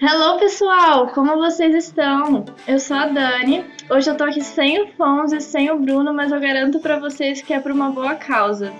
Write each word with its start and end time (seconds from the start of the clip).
Hello 0.00 0.38
pessoal, 0.38 1.08
como 1.08 1.36
vocês 1.38 1.74
estão? 1.74 2.44
Eu 2.68 2.78
sou 2.78 2.96
a 2.96 3.06
Dani. 3.06 3.64
Hoje 3.90 4.08
eu 4.08 4.16
tô 4.16 4.22
aqui 4.22 4.40
sem 4.44 4.80
o 4.80 4.86
Fons 4.92 5.32
e 5.32 5.40
sem 5.40 5.72
o 5.72 5.78
Bruno, 5.80 6.14
mas 6.14 6.30
eu 6.30 6.38
garanto 6.38 6.78
para 6.78 7.00
vocês 7.00 7.42
que 7.42 7.52
é 7.52 7.58
por 7.58 7.72
uma 7.72 7.90
boa 7.90 8.14
causa. 8.14 8.72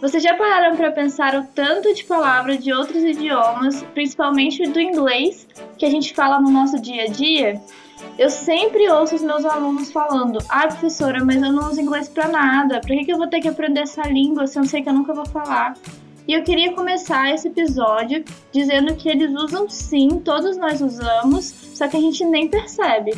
Vocês 0.00 0.22
já 0.22 0.36
pararam 0.36 0.76
para 0.76 0.92
pensar 0.92 1.34
o 1.34 1.42
tanto 1.42 1.92
de 1.92 2.04
palavras 2.04 2.62
de 2.62 2.72
outros 2.72 3.02
idiomas, 3.02 3.82
principalmente 3.94 4.62
do 4.68 4.80
inglês, 4.80 5.48
que 5.76 5.84
a 5.84 5.90
gente 5.90 6.14
fala 6.14 6.40
no 6.40 6.50
nosso 6.52 6.80
dia 6.80 7.02
a 7.02 7.08
dia? 7.08 7.60
Eu 8.16 8.30
sempre 8.30 8.88
ouço 8.88 9.16
os 9.16 9.22
meus 9.22 9.44
alunos 9.44 9.90
falando: 9.90 10.38
"Ah, 10.48 10.68
professora, 10.68 11.24
mas 11.24 11.42
eu 11.42 11.52
não 11.52 11.68
uso 11.68 11.80
inglês 11.80 12.08
para 12.08 12.28
nada. 12.28 12.80
Para 12.80 13.04
que 13.04 13.12
eu 13.12 13.18
vou 13.18 13.26
ter 13.26 13.40
que 13.40 13.48
aprender 13.48 13.80
essa 13.80 14.02
língua 14.02 14.46
se 14.46 14.56
eu 14.56 14.64
sei 14.64 14.82
que 14.82 14.88
eu 14.88 14.94
nunca 14.94 15.12
vou 15.12 15.26
falar?" 15.26 15.74
E 16.26 16.32
eu 16.32 16.42
queria 16.42 16.72
começar 16.72 17.34
esse 17.34 17.48
episódio 17.48 18.24
dizendo 18.50 18.94
que 18.96 19.10
eles 19.10 19.30
usam 19.30 19.68
sim, 19.68 20.20
todos 20.24 20.56
nós 20.56 20.80
usamos, 20.80 21.44
só 21.44 21.86
que 21.86 21.98
a 21.98 22.00
gente 22.00 22.24
nem 22.24 22.48
percebe. 22.48 23.12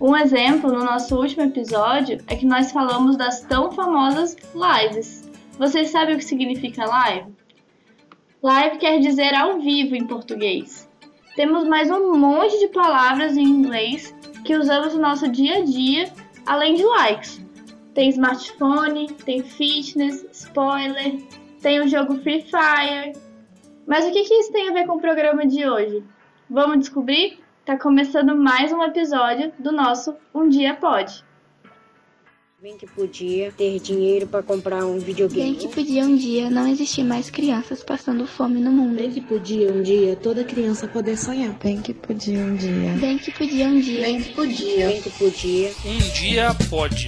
Um 0.00 0.16
exemplo 0.16 0.70
no 0.70 0.84
nosso 0.84 1.16
último 1.16 1.42
episódio 1.42 2.18
é 2.28 2.36
que 2.36 2.46
nós 2.46 2.70
falamos 2.70 3.16
das 3.16 3.40
tão 3.40 3.72
famosas 3.72 4.36
lives. 4.54 5.28
Vocês 5.58 5.90
sabem 5.90 6.14
o 6.14 6.18
que 6.18 6.24
significa 6.24 6.86
live? 6.86 7.32
Live 8.40 8.78
quer 8.78 9.00
dizer 9.00 9.34
ao 9.34 9.58
vivo 9.60 9.96
em 9.96 10.06
português. 10.06 10.88
Temos 11.34 11.66
mais 11.66 11.90
um 11.90 12.16
monte 12.16 12.56
de 12.60 12.68
palavras 12.68 13.36
em 13.36 13.42
inglês 13.42 14.14
que 14.44 14.56
usamos 14.56 14.94
no 14.94 15.00
nosso 15.00 15.28
dia 15.28 15.56
a 15.56 15.64
dia, 15.64 16.12
além 16.46 16.74
de 16.74 16.84
likes. 16.84 17.44
Tem 17.94 18.10
smartphone, 18.10 19.08
tem 19.24 19.42
fitness, 19.42 20.24
spoiler, 20.30 21.18
tem 21.60 21.80
o 21.80 21.88
jogo 21.88 22.16
Free 22.22 22.42
Fire. 22.42 23.12
Mas 23.86 24.04
o 24.06 24.12
que, 24.12 24.24
que 24.24 24.34
isso 24.34 24.52
tem 24.52 24.68
a 24.68 24.72
ver 24.72 24.86
com 24.86 24.96
o 24.96 25.00
programa 25.00 25.46
de 25.46 25.68
hoje? 25.68 26.02
Vamos 26.48 26.80
descobrir? 26.80 27.38
Tá 27.64 27.76
começando 27.78 28.34
mais 28.36 28.72
um 28.72 28.82
episódio 28.82 29.52
do 29.58 29.72
nosso 29.72 30.14
Um 30.34 30.48
Dia 30.48 30.74
Pode. 30.74 31.26
Bem 32.60 32.76
que 32.76 32.88
podia 32.88 33.52
ter 33.52 33.78
dinheiro 33.78 34.26
para 34.26 34.42
comprar 34.42 34.84
um 34.84 34.98
videogame. 34.98 35.52
Bem 35.52 35.54
que 35.54 35.68
podia 35.68 36.02
um 36.02 36.16
dia 36.16 36.50
não 36.50 36.66
existir 36.66 37.04
mais 37.04 37.30
crianças 37.30 37.84
passando 37.84 38.26
fome 38.26 38.58
no 38.58 38.72
mundo. 38.72 38.96
Bem 38.96 39.12
que 39.12 39.20
podia 39.20 39.72
um 39.72 39.80
dia 39.80 40.16
toda 40.16 40.42
criança 40.42 40.88
poder 40.88 41.16
sonhar. 41.16 41.52
Bem 41.62 41.80
que 41.80 41.94
podia 41.94 42.40
um 42.40 42.56
dia. 42.56 42.92
Bem 42.98 43.16
que 43.16 43.30
podia 43.30 43.68
um 43.68 43.78
dia. 43.78 44.00
Bem 44.02 44.22
que 44.22 44.34
podia. 44.34 44.86
Bem 44.88 45.02
que 45.02 45.10
podia. 45.10 45.70
Um 45.86 45.98
dia 46.14 46.48
pode. 46.68 47.06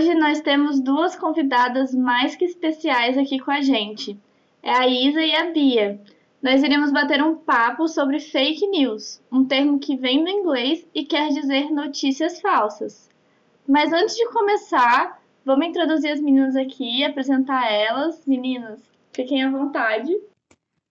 Hoje 0.00 0.14
nós 0.14 0.40
temos 0.40 0.80
duas 0.80 1.14
convidadas 1.14 1.94
mais 1.94 2.34
que 2.34 2.46
especiais 2.46 3.18
aqui 3.18 3.38
com 3.38 3.50
a 3.50 3.60
gente. 3.60 4.18
É 4.62 4.72
a 4.72 4.88
Isa 4.88 5.20
e 5.20 5.36
a 5.36 5.50
Bia. 5.50 6.00
Nós 6.42 6.62
iremos 6.62 6.90
bater 6.90 7.22
um 7.22 7.36
papo 7.36 7.86
sobre 7.86 8.18
fake 8.18 8.66
news, 8.68 9.20
um 9.30 9.44
termo 9.44 9.78
que 9.78 9.98
vem 9.98 10.24
do 10.24 10.30
inglês 10.30 10.86
e 10.94 11.04
quer 11.04 11.28
dizer 11.28 11.70
notícias 11.70 12.40
falsas. 12.40 13.10
Mas 13.68 13.92
antes 13.92 14.16
de 14.16 14.26
começar, 14.30 15.20
vamos 15.44 15.66
introduzir 15.66 16.12
as 16.12 16.20
meninas 16.20 16.56
aqui, 16.56 17.04
apresentar 17.04 17.70
elas. 17.70 18.22
Meninas, 18.26 18.80
fiquem 19.12 19.44
à 19.44 19.50
vontade. 19.50 20.10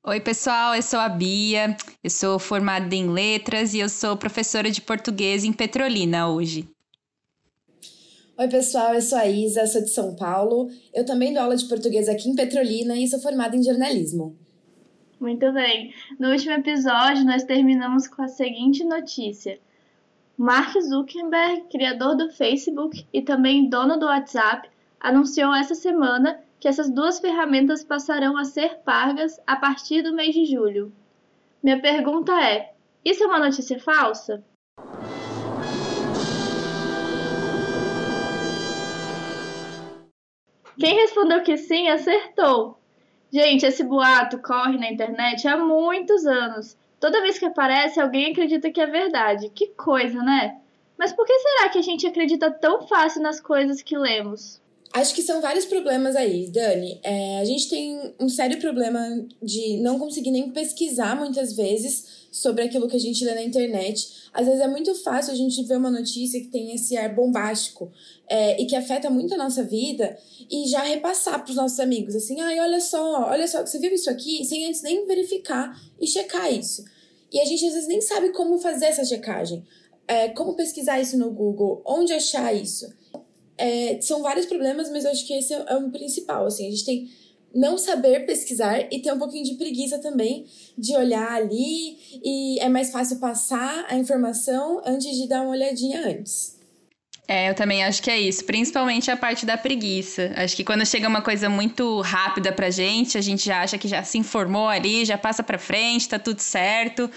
Oi, 0.04 0.20
pessoal, 0.20 0.76
eu 0.76 0.84
sou 0.84 1.00
a 1.00 1.10
Bia, 1.10 1.76
eu 2.04 2.12
sou 2.12 2.38
formada 2.38 2.94
em 2.94 3.10
letras 3.10 3.74
e 3.74 3.80
eu 3.80 3.90
sou 3.90 4.16
professora 4.16 4.70
de 4.70 4.82
português 4.82 5.44
em 5.44 5.52
Petrolina 5.52 6.30
hoje. 6.30 6.70
Oi, 8.40 8.48
pessoal, 8.48 8.94
eu 8.94 9.02
sou 9.02 9.18
a 9.18 9.28
Isa, 9.28 9.68
sou 9.68 9.82
de 9.82 9.90
São 9.90 10.16
Paulo. 10.16 10.70
Eu 10.94 11.06
também 11.06 11.34
dou 11.34 11.44
aula 11.44 11.58
de 11.58 11.68
português 11.68 12.08
aqui 12.08 12.30
em 12.30 12.36
Petrolina 12.38 12.96
e 12.96 13.06
sou 13.06 13.20
formada 13.20 13.54
em 13.54 13.62
jornalismo. 13.62 14.34
Muito 15.20 15.52
bem. 15.52 15.94
No 16.18 16.32
último 16.32 16.54
episódio, 16.54 17.26
nós 17.26 17.44
terminamos 17.44 18.08
com 18.08 18.22
a 18.22 18.30
seguinte 18.30 18.82
notícia. 18.86 19.60
Mark 20.38 20.74
Zuckerberg, 20.80 21.66
criador 21.70 22.16
do 22.16 22.32
Facebook 22.32 23.06
e 23.12 23.22
também 23.22 23.68
dono 23.68 24.00
do 24.00 24.06
WhatsApp, 24.06 24.70
anunciou 25.02 25.54
essa 25.54 25.76
semana 25.76 26.40
que 26.62 26.70
essas 26.70 26.90
duas 26.90 27.20
ferramentas 27.20 27.84
passarão 27.84 28.38
a 28.38 28.46
ser 28.46 28.78
pagas 28.86 29.38
a 29.46 29.58
partir 29.58 30.02
do 30.02 30.16
mês 30.16 30.34
de 30.34 30.46
julho. 30.46 30.94
Minha 31.62 31.82
pergunta 31.82 32.32
é: 32.42 32.72
isso 33.04 33.22
é 33.22 33.28
uma 33.28 33.40
notícia 33.40 33.78
falsa? 33.82 34.42
Quem 40.80 40.96
respondeu 40.96 41.44
que 41.44 41.58
sim, 41.58 41.88
acertou. 41.90 42.78
Gente, 43.32 43.66
esse 43.66 43.84
boato 43.84 44.40
corre 44.40 44.78
na 44.78 44.90
internet 44.90 45.48
há 45.48 45.58
muitos 45.58 46.26
anos. 46.26 46.78
Toda 47.00 47.22
vez 47.22 47.38
que 47.38 47.46
aparece, 47.46 48.00
alguém 48.00 48.32
acredita 48.32 48.72
que 48.72 48.82
é 48.82 48.88
verdade. 48.88 49.52
Que 49.54 49.68
coisa, 49.68 50.22
né? 50.24 50.58
Mas 50.98 51.14
por 51.14 51.26
que 51.26 51.38
será 51.38 51.70
que 51.70 51.80
a 51.80 51.82
gente 51.82 52.08
acredita 52.08 52.52
tão 52.52 52.88
fácil 52.88 53.22
nas 53.22 53.40
coisas 53.40 53.82
que 53.82 53.98
lemos? 53.98 54.60
Acho 54.92 55.14
que 55.14 55.22
são 55.22 55.40
vários 55.40 55.66
problemas 55.66 56.16
aí, 56.16 56.48
Dani. 56.48 57.00
É, 57.04 57.40
a 57.40 57.46
gente 57.46 57.70
tem 57.70 58.14
um 58.20 58.28
sério 58.28 58.60
problema 58.60 59.00
de 59.42 59.78
não 59.78 60.00
conseguir 60.00 60.32
nem 60.32 60.50
pesquisar 60.50 61.16
muitas 61.16 61.56
vezes 61.56 62.19
sobre 62.32 62.64
aquilo 62.64 62.88
que 62.88 62.96
a 62.96 63.00
gente 63.00 63.24
lê 63.26 63.34
na 63.34 63.44
internet. 63.44 64.30
Às 64.34 64.46
vezes 64.46 64.62
é 64.62 64.68
muito 64.68 64.94
fácil 64.96 65.34
a 65.34 65.36
gente 65.36 65.64
ver 65.64 65.78
uma 65.78 65.90
notícia 65.90 66.40
que 66.40 66.48
tem 66.48 66.74
esse 66.74 66.96
ar 66.96 67.14
bombástico 67.14 67.92
é, 68.28 68.62
e 68.62 68.66
que 68.66 68.76
afeta 68.76 69.10
muito 69.10 69.34
a 69.34 69.38
nossa 69.38 69.64
vida 69.64 70.18
e 70.50 70.68
já 70.68 70.84
repassar 70.84 71.44
para 71.44 71.50
os 71.50 71.56
nossos 71.56 71.80
amigos, 71.80 72.16
assim, 72.16 72.40
ai, 72.42 72.60
olha 72.60 72.80
só, 72.80 73.30
olha 73.30 73.48
só, 73.48 73.66
você 73.66 73.80
viu 73.80 73.94
isso 73.94 74.10
aqui? 74.10 74.44
Sem 74.46 74.66
antes 74.66 74.82
nem 74.82 75.06
verificar 75.06 75.80
e 76.00 76.08
checar 76.08 76.52
isso. 76.54 76.84
E 77.32 77.40
a 77.40 77.46
gente 77.46 77.66
às 77.66 77.74
vezes 77.74 77.88
nem 77.88 78.02
sabe 78.02 78.30
como 78.30 78.58
fazer 78.60 78.86
essa 78.86 79.06
checagem. 79.06 79.64
É, 80.08 80.30
como 80.30 80.56
pesquisar 80.56 81.00
isso 81.00 81.18
no 81.18 81.30
Google, 81.30 81.84
onde 81.86 82.12
achar 82.14 82.52
isso. 82.52 82.92
É, 83.56 84.00
são 84.02 84.24
vários 84.24 84.48
problemas, 84.48 84.90
mas 84.90 85.06
eu 85.06 85.12
acho 85.12 85.28
que 85.28 85.34
esse 85.34 85.54
é, 85.54 85.76
o 85.76 85.92
principal. 85.92 86.48
Assim, 86.48 86.68
a 86.68 86.72
gente 86.72 86.86
tem 86.86 87.12
não 87.54 87.78
saber 87.78 88.26
pesquisar 88.26 88.88
e 88.92 89.02
ter 89.02 89.12
um 89.12 89.20
pouquinho 89.20 89.44
de 89.44 89.56
preguiça 89.56 90.00
também 90.00 90.46
de 90.78 90.96
olhar 90.96 91.32
ali 91.32 91.98
e 92.24 92.60
é 92.60 92.70
mais 92.70 92.92
fácil 92.92 93.20
passar 93.20 93.86
a 93.90 93.96
informação 93.96 94.82
antes 94.86 95.16
de 95.16 95.28
dar 95.28 95.42
uma 95.42 95.52
olhadinha 95.52 96.06
antes. 96.08 96.60
É, 97.28 97.48
eu 97.48 97.54
também 97.54 97.84
acho 97.84 98.02
que 98.02 98.10
é 98.10 98.20
isso, 98.20 98.44
principalmente 98.44 99.12
a 99.12 99.16
parte 99.16 99.46
da 99.46 99.56
preguiça. 99.56 100.32
Acho 100.36 100.56
que 100.56 100.64
quando 100.64 100.84
chega 100.84 101.08
uma 101.08 101.22
coisa 101.22 101.48
muito 101.48 102.02
rápida 102.02 102.52
pra 102.52 102.72
gente, 102.72 103.20
a 103.20 103.22
gente 103.22 103.46
já 103.46 103.62
acha 103.62 103.78
que 103.78 103.88
já 103.88 104.02
se 104.02 104.18
informou 104.18 104.68
ali, 104.68 105.06
já 105.06 105.16
passa 105.16 105.44
pra 105.44 105.60
frente, 105.60 106.10
tá 106.10 106.18
tudo 106.18 106.40
certo. 106.40 107.08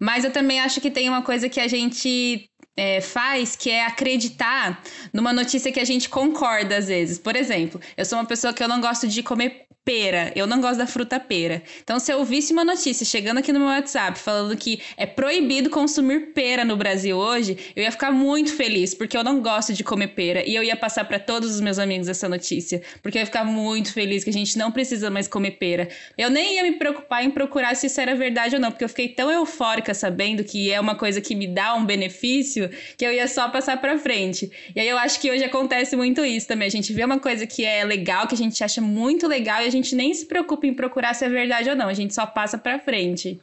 Mas 0.00 0.24
eu 0.24 0.30
também 0.30 0.58
acho 0.58 0.80
que 0.80 0.90
tem 0.90 1.06
uma 1.06 1.20
coisa 1.20 1.50
que 1.50 1.60
a 1.60 1.68
gente 1.68 2.48
é, 2.78 3.02
faz, 3.02 3.56
que 3.56 3.68
é 3.68 3.84
acreditar 3.84 4.82
numa 5.12 5.34
notícia 5.34 5.70
que 5.70 5.80
a 5.80 5.84
gente 5.84 6.08
concorda 6.08 6.78
às 6.78 6.88
vezes. 6.88 7.18
Por 7.18 7.36
exemplo, 7.36 7.78
eu 7.94 8.06
sou 8.06 8.18
uma 8.18 8.24
pessoa 8.24 8.54
que 8.54 8.62
eu 8.62 8.68
não 8.68 8.80
gosto 8.80 9.06
de 9.06 9.22
comer 9.22 9.67
pera. 9.88 10.30
Eu 10.36 10.46
não 10.46 10.60
gosto 10.60 10.76
da 10.76 10.86
fruta 10.86 11.18
pera. 11.18 11.62
Então, 11.82 11.98
se 11.98 12.12
eu 12.12 12.22
visse 12.22 12.52
uma 12.52 12.62
notícia 12.62 13.06
chegando 13.06 13.38
aqui 13.38 13.54
no 13.54 13.58
meu 13.58 13.68
WhatsApp 13.68 14.18
falando 14.18 14.54
que 14.54 14.82
é 14.98 15.06
proibido 15.06 15.70
consumir 15.70 16.34
pera 16.34 16.62
no 16.62 16.76
Brasil 16.76 17.16
hoje, 17.16 17.56
eu 17.74 17.82
ia 17.82 17.90
ficar 17.90 18.10
muito 18.10 18.54
feliz, 18.54 18.92
porque 18.92 19.16
eu 19.16 19.24
não 19.24 19.40
gosto 19.40 19.72
de 19.72 19.82
comer 19.82 20.08
pera. 20.08 20.46
E 20.46 20.54
eu 20.54 20.62
ia 20.62 20.76
passar 20.76 21.06
para 21.06 21.18
todos 21.18 21.54
os 21.54 21.62
meus 21.62 21.78
amigos 21.78 22.06
essa 22.06 22.28
notícia, 22.28 22.82
porque 23.02 23.16
eu 23.16 23.20
ia 23.20 23.26
ficar 23.26 23.46
muito 23.46 23.90
feliz 23.90 24.22
que 24.24 24.28
a 24.28 24.32
gente 24.32 24.58
não 24.58 24.70
precisa 24.70 25.08
mais 25.08 25.26
comer 25.26 25.52
pera. 25.52 25.88
Eu 26.18 26.28
nem 26.28 26.56
ia 26.56 26.64
me 26.64 26.72
preocupar 26.72 27.24
em 27.24 27.30
procurar 27.30 27.74
se 27.74 27.86
isso 27.86 27.98
era 27.98 28.14
verdade 28.14 28.56
ou 28.56 28.60
não, 28.60 28.70
porque 28.70 28.84
eu 28.84 28.90
fiquei 28.90 29.08
tão 29.08 29.30
eufórica 29.30 29.94
sabendo 29.94 30.44
que 30.44 30.70
é 30.70 30.78
uma 30.78 30.96
coisa 30.96 31.18
que 31.18 31.34
me 31.34 31.46
dá 31.46 31.74
um 31.74 31.86
benefício, 31.86 32.68
que 32.94 33.06
eu 33.06 33.12
ia 33.14 33.26
só 33.26 33.48
passar 33.48 33.80
para 33.80 33.98
frente. 33.98 34.50
E 34.76 34.80
aí 34.80 34.88
eu 34.88 34.98
acho 34.98 35.18
que 35.18 35.30
hoje 35.30 35.44
acontece 35.44 35.96
muito 35.96 36.22
isso 36.22 36.46
também. 36.46 36.68
A 36.68 36.70
gente 36.70 36.92
vê 36.92 37.02
uma 37.02 37.18
coisa 37.18 37.46
que 37.46 37.64
é 37.64 37.82
legal, 37.86 38.26
que 38.26 38.34
a 38.34 38.38
gente 38.38 38.62
acha 38.62 38.82
muito 38.82 39.26
legal 39.26 39.62
e 39.62 39.66
a 39.66 39.70
gente 39.70 39.77
gente 39.78 39.94
nem 39.94 40.12
se 40.12 40.26
preocupa 40.26 40.66
em 40.66 40.74
procurar 40.74 41.14
se 41.14 41.24
é 41.24 41.28
verdade 41.28 41.70
ou 41.70 41.76
não, 41.76 41.88
a 41.88 41.94
gente 41.94 42.14
só 42.14 42.26
passa 42.26 42.58
para 42.58 42.78
frente. 42.78 43.40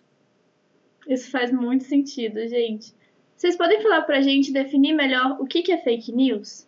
Isso 1.07 1.29
faz 1.29 1.51
muito 1.51 1.83
sentido, 1.83 2.39
gente. 2.47 2.93
Vocês 3.35 3.55
podem 3.55 3.81
falar 3.81 4.01
pra 4.03 4.21
gente 4.21 4.51
definir 4.51 4.93
melhor 4.93 5.37
o 5.39 5.45
que 5.45 5.71
é 5.71 5.77
fake 5.77 6.11
news? 6.11 6.65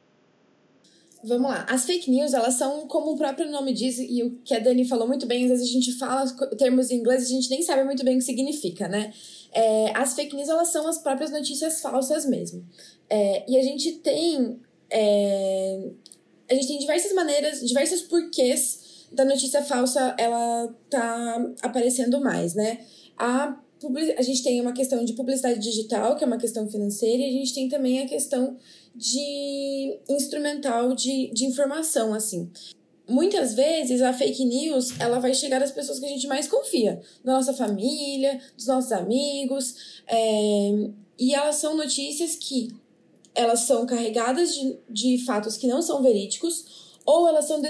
Vamos 1.24 1.50
lá. 1.50 1.66
As 1.68 1.86
fake 1.86 2.12
news, 2.12 2.34
elas 2.34 2.54
são, 2.54 2.88
como 2.88 3.14
o 3.14 3.18
próprio 3.18 3.50
nome 3.50 3.74
diz, 3.74 3.98
e 3.98 4.22
o 4.24 4.38
que 4.44 4.54
a 4.54 4.60
Dani 4.60 4.88
falou 4.88 5.08
muito 5.08 5.25
bem, 5.25 5.46
às 5.46 5.50
vezes 5.50 5.69
a 5.69 5.72
gente 5.72 5.92
fala 5.94 6.25
termos 6.58 6.92
em 6.92 6.98
inglês 6.98 7.24
e 7.24 7.25
a 7.25 7.36
gente 7.36 7.50
nem 7.50 7.62
sabe 7.64 7.84
muito 7.84 8.04
bem 8.04 8.16
o 8.16 8.19
que 8.19 8.25
significa, 8.25 8.88
né? 8.88 9.12
É, 9.52 9.92
as 9.98 10.16
fake 10.16 10.36
news, 10.36 10.50
elas 10.50 10.69
são 10.69 10.88
as 10.88 11.00
próprias 11.00 11.31
notícias 11.31 11.81
falsas 11.81 12.25
mesmo. 12.25 12.64
É, 13.10 13.44
e 13.50 13.58
a 13.58 13.64
gente 13.64 13.94
tem... 14.00 14.60
É, 14.90 15.90
a 16.50 16.54
gente 16.54 16.68
tem 16.68 16.80
diversas 16.80 17.14
maneiras, 17.14 17.60
diversos 17.60 18.04
porquês 18.04 18.87
da 19.12 19.25
notícia 19.25 19.63
falsa 19.63 20.15
ela 20.18 20.74
tá 20.89 21.51
aparecendo 21.62 22.19
mais, 22.19 22.54
né? 22.54 22.86
A, 23.18 23.57
a 24.18 24.21
gente 24.21 24.44
tem 24.44 24.59
uma 24.62 24.74
questão 24.74 25.04
de 25.06 25.13
publicidade 25.13 25.59
digital, 25.59 26.15
que 26.15 26.24
é 26.24 26.27
uma 26.27 26.38
questão 26.38 26.69
financeira, 26.69 27.24
e 27.24 27.30
a 27.30 27.31
gente 27.31 27.54
tem 27.54 27.69
também 27.69 28.01
a 28.01 28.07
questão 28.07 28.57
de 28.95 30.00
instrumental 30.09 30.94
de, 30.95 31.31
de 31.31 31.45
informação, 31.45 32.13
assim. 32.13 32.50
muitas 33.07 33.54
vezes 33.54 34.01
a 34.01 34.12
fake 34.12 34.44
news 34.44 35.00
ela 35.00 35.19
vai 35.19 35.33
chegar 35.33 35.62
às 35.62 35.71
pessoas 35.71 36.00
que 36.00 36.06
a 36.06 36.09
gente 36.09 36.27
mais 36.27 36.48
confia, 36.48 37.00
da 37.24 37.33
nossa 37.33 37.54
família, 37.54 38.39
dos 38.56 38.68
nossos 38.68 38.92
amigos, 38.92 40.01
é, 40.07 40.89
e 41.18 41.33
elas 41.33 41.56
são 41.56 41.77
notícias 41.77 42.36
que 42.36 42.75
elas 43.33 43.62
são 43.62 43.86
carregadas 43.86 44.56
de, 44.56 44.77
de 44.89 45.24
fatos 45.25 45.57
que 45.57 45.68
não 45.68 45.81
são 45.81 46.01
verídicos 46.01 46.87
ou 47.07 47.25
elas 47.25 47.45
são 47.45 47.62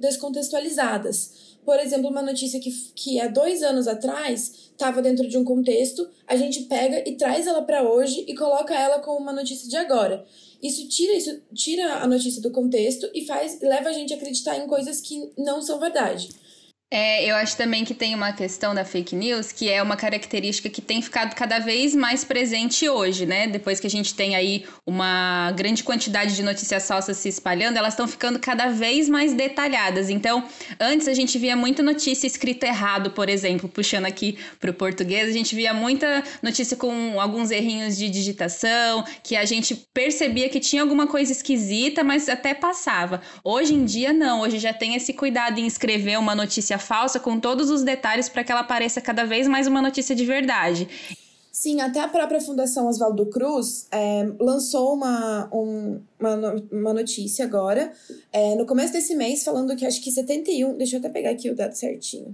descontextualizadas. 0.00 1.58
Por 1.62 1.78
exemplo, 1.78 2.08
uma 2.08 2.22
notícia 2.22 2.58
que, 2.58 2.70
que 2.94 3.20
há 3.20 3.28
dois 3.28 3.62
anos 3.62 3.86
atrás 3.86 4.70
estava 4.72 5.02
dentro 5.02 5.28
de 5.28 5.36
um 5.36 5.44
contexto, 5.44 6.08
a 6.26 6.34
gente 6.34 6.62
pega 6.62 7.06
e 7.06 7.14
traz 7.14 7.46
ela 7.46 7.60
para 7.60 7.82
hoje 7.82 8.24
e 8.26 8.34
coloca 8.34 8.74
ela 8.74 9.00
como 9.00 9.18
uma 9.18 9.32
notícia 9.32 9.68
de 9.68 9.76
agora. 9.76 10.24
Isso 10.62 10.88
tira, 10.88 11.12
isso 11.12 11.38
tira 11.52 11.96
a 11.96 12.06
notícia 12.06 12.40
do 12.40 12.50
contexto 12.50 13.08
e 13.12 13.26
faz 13.26 13.60
leva 13.60 13.90
a 13.90 13.92
gente 13.92 14.14
a 14.14 14.16
acreditar 14.16 14.56
em 14.56 14.66
coisas 14.66 15.02
que 15.02 15.30
não 15.36 15.60
são 15.60 15.78
verdade. 15.78 16.30
É, 16.90 17.30
eu 17.30 17.36
acho 17.36 17.54
também 17.54 17.84
que 17.84 17.92
tem 17.92 18.14
uma 18.14 18.32
questão 18.32 18.74
da 18.74 18.82
fake 18.82 19.14
news 19.14 19.52
que 19.52 19.68
é 19.68 19.82
uma 19.82 19.94
característica 19.94 20.70
que 20.70 20.80
tem 20.80 21.02
ficado 21.02 21.34
cada 21.34 21.58
vez 21.58 21.94
mais 21.94 22.24
presente 22.24 22.88
hoje, 22.88 23.26
né? 23.26 23.46
Depois 23.46 23.78
que 23.78 23.86
a 23.86 23.90
gente 23.90 24.14
tem 24.14 24.34
aí 24.34 24.64
uma 24.86 25.52
grande 25.52 25.84
quantidade 25.84 26.34
de 26.34 26.42
notícias 26.42 26.88
falsas 26.88 27.18
se 27.18 27.28
espalhando, 27.28 27.76
elas 27.76 27.92
estão 27.92 28.08
ficando 28.08 28.38
cada 28.38 28.68
vez 28.68 29.06
mais 29.06 29.34
detalhadas. 29.34 30.08
Então, 30.08 30.48
antes 30.80 31.06
a 31.08 31.12
gente 31.12 31.38
via 31.38 31.54
muita 31.54 31.82
notícia 31.82 32.26
escrita 32.26 32.66
errado, 32.66 33.10
por 33.10 33.28
exemplo, 33.28 33.68
puxando 33.68 34.06
aqui 34.06 34.38
para 34.58 34.70
o 34.70 34.74
português, 34.74 35.28
a 35.28 35.32
gente 35.32 35.54
via 35.54 35.74
muita 35.74 36.24
notícia 36.42 36.74
com 36.74 37.20
alguns 37.20 37.50
errinhos 37.50 37.98
de 37.98 38.08
digitação, 38.08 39.04
que 39.22 39.36
a 39.36 39.44
gente 39.44 39.76
percebia 39.92 40.48
que 40.48 40.58
tinha 40.58 40.80
alguma 40.80 41.06
coisa 41.06 41.32
esquisita, 41.32 42.02
mas 42.02 42.30
até 42.30 42.54
passava. 42.54 43.20
Hoje 43.44 43.74
em 43.74 43.84
dia, 43.84 44.10
não. 44.10 44.40
Hoje 44.40 44.58
já 44.58 44.72
tem 44.72 44.94
esse 44.94 45.12
cuidado 45.12 45.58
em 45.58 45.66
escrever 45.66 46.18
uma 46.18 46.34
notícia 46.34 46.77
falsa 46.78 47.18
com 47.20 47.38
todos 47.38 47.70
os 47.70 47.82
detalhes 47.82 48.28
para 48.28 48.44
que 48.44 48.52
ela 48.52 48.64
pareça 48.64 49.00
cada 49.00 49.24
vez 49.24 49.46
mais 49.46 49.66
uma 49.66 49.82
notícia 49.82 50.14
de 50.14 50.24
verdade. 50.24 50.88
Sim, 51.60 51.80
até 51.80 52.00
a 52.00 52.06
própria 52.06 52.40
Fundação 52.40 52.86
Oswaldo 52.86 53.26
Cruz 53.26 53.88
é, 53.90 54.24
lançou 54.38 54.94
uma, 54.94 55.50
um, 55.52 56.00
uma, 56.20 56.54
uma 56.70 56.94
notícia 56.94 57.44
agora, 57.44 57.92
é, 58.32 58.54
no 58.54 58.64
começo 58.64 58.92
desse 58.92 59.12
mês, 59.16 59.42
falando 59.42 59.74
que 59.74 59.84
acho 59.84 60.00
que 60.00 60.12
71. 60.12 60.76
Deixa 60.76 60.94
eu 60.94 61.00
até 61.00 61.08
pegar 61.08 61.30
aqui 61.30 61.50
o 61.50 61.56
dado 61.56 61.74
certinho. 61.74 62.32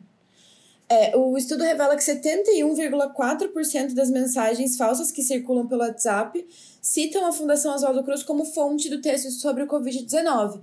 É, 0.90 1.16
o 1.16 1.38
estudo 1.38 1.64
revela 1.64 1.96
que 1.96 2.02
71,4% 2.02 3.94
das 3.94 4.10
mensagens 4.10 4.76
falsas 4.76 5.10
que 5.10 5.22
circulam 5.22 5.66
pelo 5.66 5.80
WhatsApp 5.80 6.46
citam 6.82 7.24
a 7.24 7.32
Fundação 7.32 7.74
Oswaldo 7.74 8.04
Cruz 8.04 8.22
como 8.22 8.44
fonte 8.44 8.90
do 8.90 9.00
texto 9.00 9.30
sobre 9.30 9.62
o 9.62 9.66
Covid-19. 9.66 10.60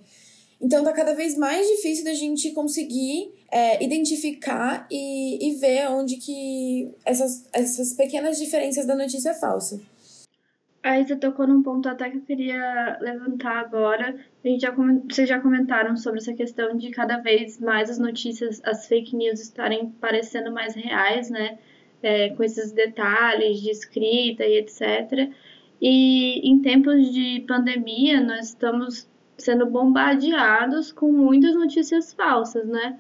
Então 0.62 0.84
tá 0.84 0.94
cada 0.94 1.16
vez 1.16 1.36
mais 1.36 1.68
difícil 1.68 2.06
da 2.06 2.14
gente 2.14 2.52
conseguir 2.52 3.34
é, 3.52 3.84
identificar 3.84 4.88
e, 4.92 5.50
e 5.50 5.56
ver 5.56 5.90
onde 5.90 6.18
que 6.18 6.94
essas, 7.04 7.50
essas 7.52 7.94
pequenas 7.94 8.38
diferenças 8.38 8.86
da 8.86 8.96
notícia 8.96 9.32
é 9.32 9.34
falsa. 9.34 9.82
Aí 10.84 11.06
você 11.06 11.16
tocou 11.16 11.48
num 11.48 11.62
ponto 11.62 11.88
até 11.88 12.10
que 12.10 12.18
eu 12.18 12.22
queria 12.22 12.98
levantar 13.02 13.60
agora. 13.60 14.16
A 14.44 14.48
gente 14.48 14.62
já, 14.62 14.72
vocês 14.72 15.30
já 15.30 15.40
comentaram 15.40 15.96
sobre 15.96 16.20
essa 16.20 16.34
questão 16.34 16.76
de 16.76 16.90
cada 16.90 17.18
vez 17.18 17.60
mais 17.60 17.90
as 17.90 18.00
notícias, 18.00 18.62
as 18.64 18.88
fake 18.88 19.16
news 19.16 19.40
estarem 19.40 19.92
parecendo 20.02 20.52
mais 20.52 20.74
reais, 20.74 21.30
né? 21.30 21.60
É, 22.02 22.30
com 22.30 22.44
esses 22.44 22.72
detalhes 22.72 23.62
de 23.62 23.70
escrita 23.70 24.44
e 24.44 24.58
etc. 24.58 25.32
E 25.80 26.50
em 26.50 26.60
tempos 26.62 27.12
de 27.14 27.46
pandemia, 27.48 28.20
nós 28.20 28.48
estamos 28.48 29.08
sendo 29.38 29.66
bombardeados 29.66 30.92
com 30.92 31.12
muitas 31.12 31.56
notícias 31.56 32.14
falsas, 32.14 32.68
né? 32.68 33.00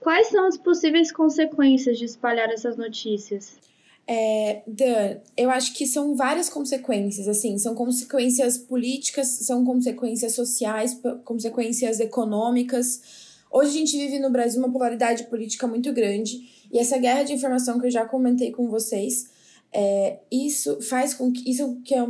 Quais 0.00 0.28
são 0.28 0.46
as 0.46 0.56
possíveis 0.56 1.12
consequências 1.12 1.98
de 1.98 2.04
espalhar 2.04 2.50
essas 2.50 2.76
notícias? 2.76 3.60
É, 4.06 4.62
Dan, 4.66 5.20
eu 5.36 5.48
acho 5.48 5.74
que 5.74 5.86
são 5.86 6.16
várias 6.16 6.48
consequências, 6.48 7.28
assim, 7.28 7.56
são 7.56 7.74
consequências 7.74 8.58
políticas, 8.58 9.28
são 9.28 9.64
consequências 9.64 10.34
sociais, 10.34 11.00
consequências 11.24 12.00
econômicas. 12.00 13.38
Hoje 13.50 13.70
a 13.70 13.72
gente 13.74 13.96
vive 13.96 14.18
no 14.18 14.30
Brasil 14.30 14.58
uma 14.60 14.72
polaridade 14.72 15.24
política 15.24 15.68
muito 15.68 15.92
grande, 15.92 16.66
e 16.72 16.78
essa 16.78 16.98
guerra 16.98 17.22
de 17.22 17.34
informação 17.34 17.78
que 17.78 17.86
eu 17.86 17.90
já 17.90 18.04
comentei 18.04 18.50
com 18.50 18.68
vocês, 18.68 19.30
é, 19.72 20.18
isso 20.30 20.80
faz 20.82 21.14
com 21.14 21.30
que, 21.30 21.48
isso 21.48 21.80
que 21.84 21.94
é 21.94 22.04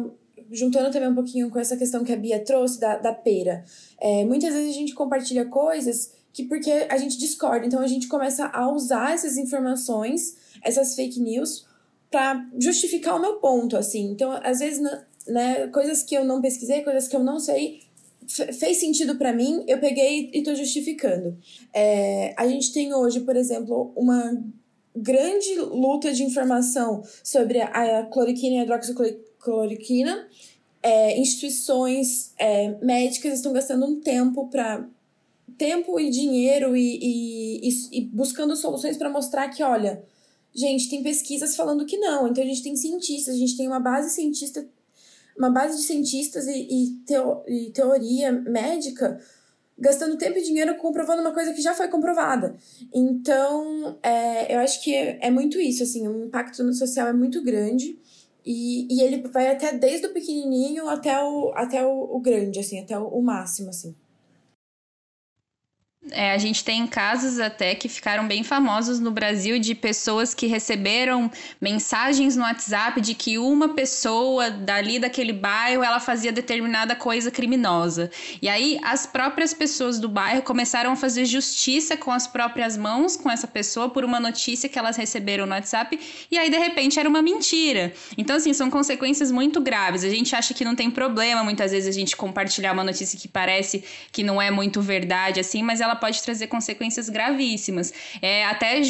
juntando 0.51 0.91
também 0.91 1.09
um 1.09 1.15
pouquinho 1.15 1.51
com 1.51 1.59
essa 1.59 1.77
questão 1.77 2.05
que 2.05 2.13
a 2.13 2.17
Bia 2.17 2.45
trouxe 2.45 2.81
da, 2.81 2.97
da 2.99 3.13
pera. 3.13 3.65
É, 4.01 4.25
muitas 4.25 4.53
vezes 4.53 4.71
a 4.71 4.79
gente 4.79 4.95
compartilha 4.95 5.45
coisas 5.47 6.13
que 6.33 6.45
porque 6.45 6.71
a 6.89 6.97
gente 6.97 7.19
discorda, 7.19 7.67
então 7.67 7.81
a 7.81 7.87
gente 7.87 8.09
começa 8.09 8.47
a 8.47 8.71
usar 8.71 9.13
essas 9.13 9.37
informações, 9.37 10.37
essas 10.63 10.95
fake 10.95 11.21
news, 11.21 11.67
para 12.11 12.47
justificar 12.59 13.17
o 13.17 13.21
meu 13.21 13.35
ponto, 13.35 13.77
assim. 13.77 14.11
Então, 14.11 14.33
às 14.43 14.61
vezes, 14.61 14.81
né, 15.27 15.67
coisas 15.69 16.03
que 16.03 16.15
eu 16.15 16.25
não 16.25 16.41
pesquisei, 16.41 16.83
coisas 16.83 17.07
que 17.07 17.17
eu 17.17 17.23
não 17.23 17.39
sei, 17.39 17.81
fez 18.27 18.79
sentido 18.79 19.17
para 19.17 19.33
mim, 19.33 19.65
eu 19.67 19.79
peguei 19.79 20.31
e 20.33 20.43
tô 20.43 20.55
justificando. 20.55 21.37
É, 21.73 22.35
a 22.37 22.47
gente 22.47 22.73
tem 22.73 22.95
hoje, 22.95 23.21
por 23.21 23.37
exemplo, 23.37 23.93
uma 23.97 24.43
grande 24.95 25.55
luta 25.57 26.13
de 26.13 26.23
informação 26.23 27.03
sobre 27.25 27.61
a 27.61 28.07
cloroquina 28.13 28.57
e 28.57 28.59
a 28.59 28.63
hidroxicloroquina. 28.63 29.32
É, 30.83 31.19
instituições 31.19 32.33
é, 32.39 32.77
médicas 32.85 33.35
estão 33.35 33.53
gastando 33.53 33.87
um 33.87 34.01
tempo 34.01 34.49
para 34.49 34.85
tempo 35.57 36.01
e 36.01 36.11
dinheiro 36.11 36.77
e, 36.77 36.99
e, 37.01 37.69
e, 37.69 37.99
e 37.99 38.05
buscando 38.07 38.57
soluções 38.57 38.97
para 38.97 39.09
mostrar 39.09 39.49
que, 39.49 39.63
olha, 39.63 40.03
gente, 40.55 40.89
tem 40.89 41.03
pesquisas 41.03 41.55
falando 41.55 41.87
que 41.87 41.97
não. 41.99 42.29
Então 42.29 42.43
a 42.43 42.47
gente 42.47 42.63
tem 42.63 42.77
cientistas, 42.77 43.35
a 43.35 43.39
gente 43.39 43.57
tem 43.57 43.69
uma 43.69 43.81
base 43.81 44.11
cientista, 44.11 44.67
uma 45.37 45.51
base 45.51 45.77
de 45.77 45.85
cientistas 45.85 46.47
e, 46.47 46.67
e, 46.69 46.91
teo, 47.07 47.43
e 47.47 47.71
teoria 47.71 48.33
médica 48.33 49.21
gastando 49.79 50.17
tempo 50.17 50.39
e 50.39 50.43
dinheiro 50.43 50.77
comprovando 50.77 51.23
uma 51.23 51.33
coisa 51.33 51.53
que 51.53 51.63
já 51.63 51.75
foi 51.75 51.89
comprovada. 51.89 52.55
Então, 52.95 53.99
é, 54.03 54.55
eu 54.55 54.61
acho 54.61 54.83
que 54.83 54.95
é, 54.95 55.19
é 55.21 55.31
muito 55.31 55.59
isso, 55.61 55.83
assim, 55.83 56.07
o 56.07 56.27
impacto 56.27 56.73
social 56.75 57.09
é 57.09 57.13
muito 57.13 57.43
grande. 57.43 57.99
E, 58.45 58.89
e 58.91 59.03
ele 59.03 59.29
vai 59.29 59.49
até 59.49 59.73
desde 59.77 60.07
o 60.07 60.13
pequenininho 60.13 60.89
até 60.89 61.23
o, 61.23 61.53
até 61.55 61.85
o, 61.87 62.17
o 62.17 62.21
grande, 62.21 62.59
assim, 62.59 62.81
até 62.81 62.99
o, 62.99 63.07
o 63.07 63.23
máximo, 63.23 63.71
assim. 63.71 63.95
É, 66.11 66.33
a 66.33 66.39
gente 66.39 66.65
tem 66.65 66.85
casos 66.85 67.39
até 67.39 67.77
que 67.77 67.89
ficaram 67.89 68.27
bem 68.27 68.43
famosos 68.43 68.99
no 68.99 69.13
Brasil 69.13 69.61
de 69.61 69.73
pessoas 69.73 70.35
que 70.35 70.49
receberam 70.49 71.31
mensagens 71.61 72.35
no 72.35 72.43
WhatsApp 72.43 73.01
de 73.01 73.15
que 73.15 73.39
uma 73.39 73.69
pessoa 73.69 74.51
dali 74.51 74.99
daquele 74.99 75.33
bairro 75.33 75.85
ela 75.85 76.01
fazia 76.01 76.33
determinada 76.33 76.97
coisa 76.97 77.31
criminosa. 77.31 78.11
E 78.43 78.49
aí 78.49 78.81
as 78.83 79.07
próprias 79.07 79.55
pessoas 79.55 80.01
do 80.01 80.09
bairro 80.09 80.43
começaram 80.43 80.91
a 80.91 80.97
fazer 80.97 81.25
justiça 81.25 81.97
com 81.97 82.11
as 82.11 82.27
próprias 82.27 82.77
mãos 82.77 83.17
com 83.17 83.31
essa 83.31 83.47
pessoa 83.47 83.89
por 83.89 84.05
uma 84.05 84.19
notícia 84.19 84.69
que 84.69 84.81
elas 84.81 84.97
receberam 84.97 85.47
no 85.47 85.53
WhatsApp 85.53 86.01
e 86.29 86.37
aí 86.37 86.51
de 86.51 86.59
repente 86.59 86.99
era 86.99 87.09
uma 87.09 87.23
mentira. 87.23 87.93
Então 88.19 88.35
assim, 88.35 88.53
são 88.53 88.69
consequências 88.69 89.31
muito 89.31 89.61
graves. 89.61 90.03
A 90.03 90.09
gente 90.09 90.35
acha 90.35 90.53
que 90.53 90.65
não 90.65 90.75
tem 90.75 90.91
problema 90.91 91.45
muitas 91.45 91.71
vezes 91.71 91.89
a 91.89 91.97
gente 91.97 92.17
compartilhar 92.17 92.73
uma 92.73 92.83
notícia 92.83 93.17
que 93.17 93.29
parece 93.29 93.85
que 94.11 94.25
não 94.25 94.43
é 94.43 94.51
muito 94.51 94.83
verdade 94.83 95.39
assim, 95.39 95.63
mas 95.63 95.81
ela 95.81 95.92
ela 95.93 95.97
pode 95.97 96.23
trazer 96.23 96.47
consequências 96.47 97.09
gravíssimas. 97.09 97.93
É, 98.21 98.45
até 98.47 98.83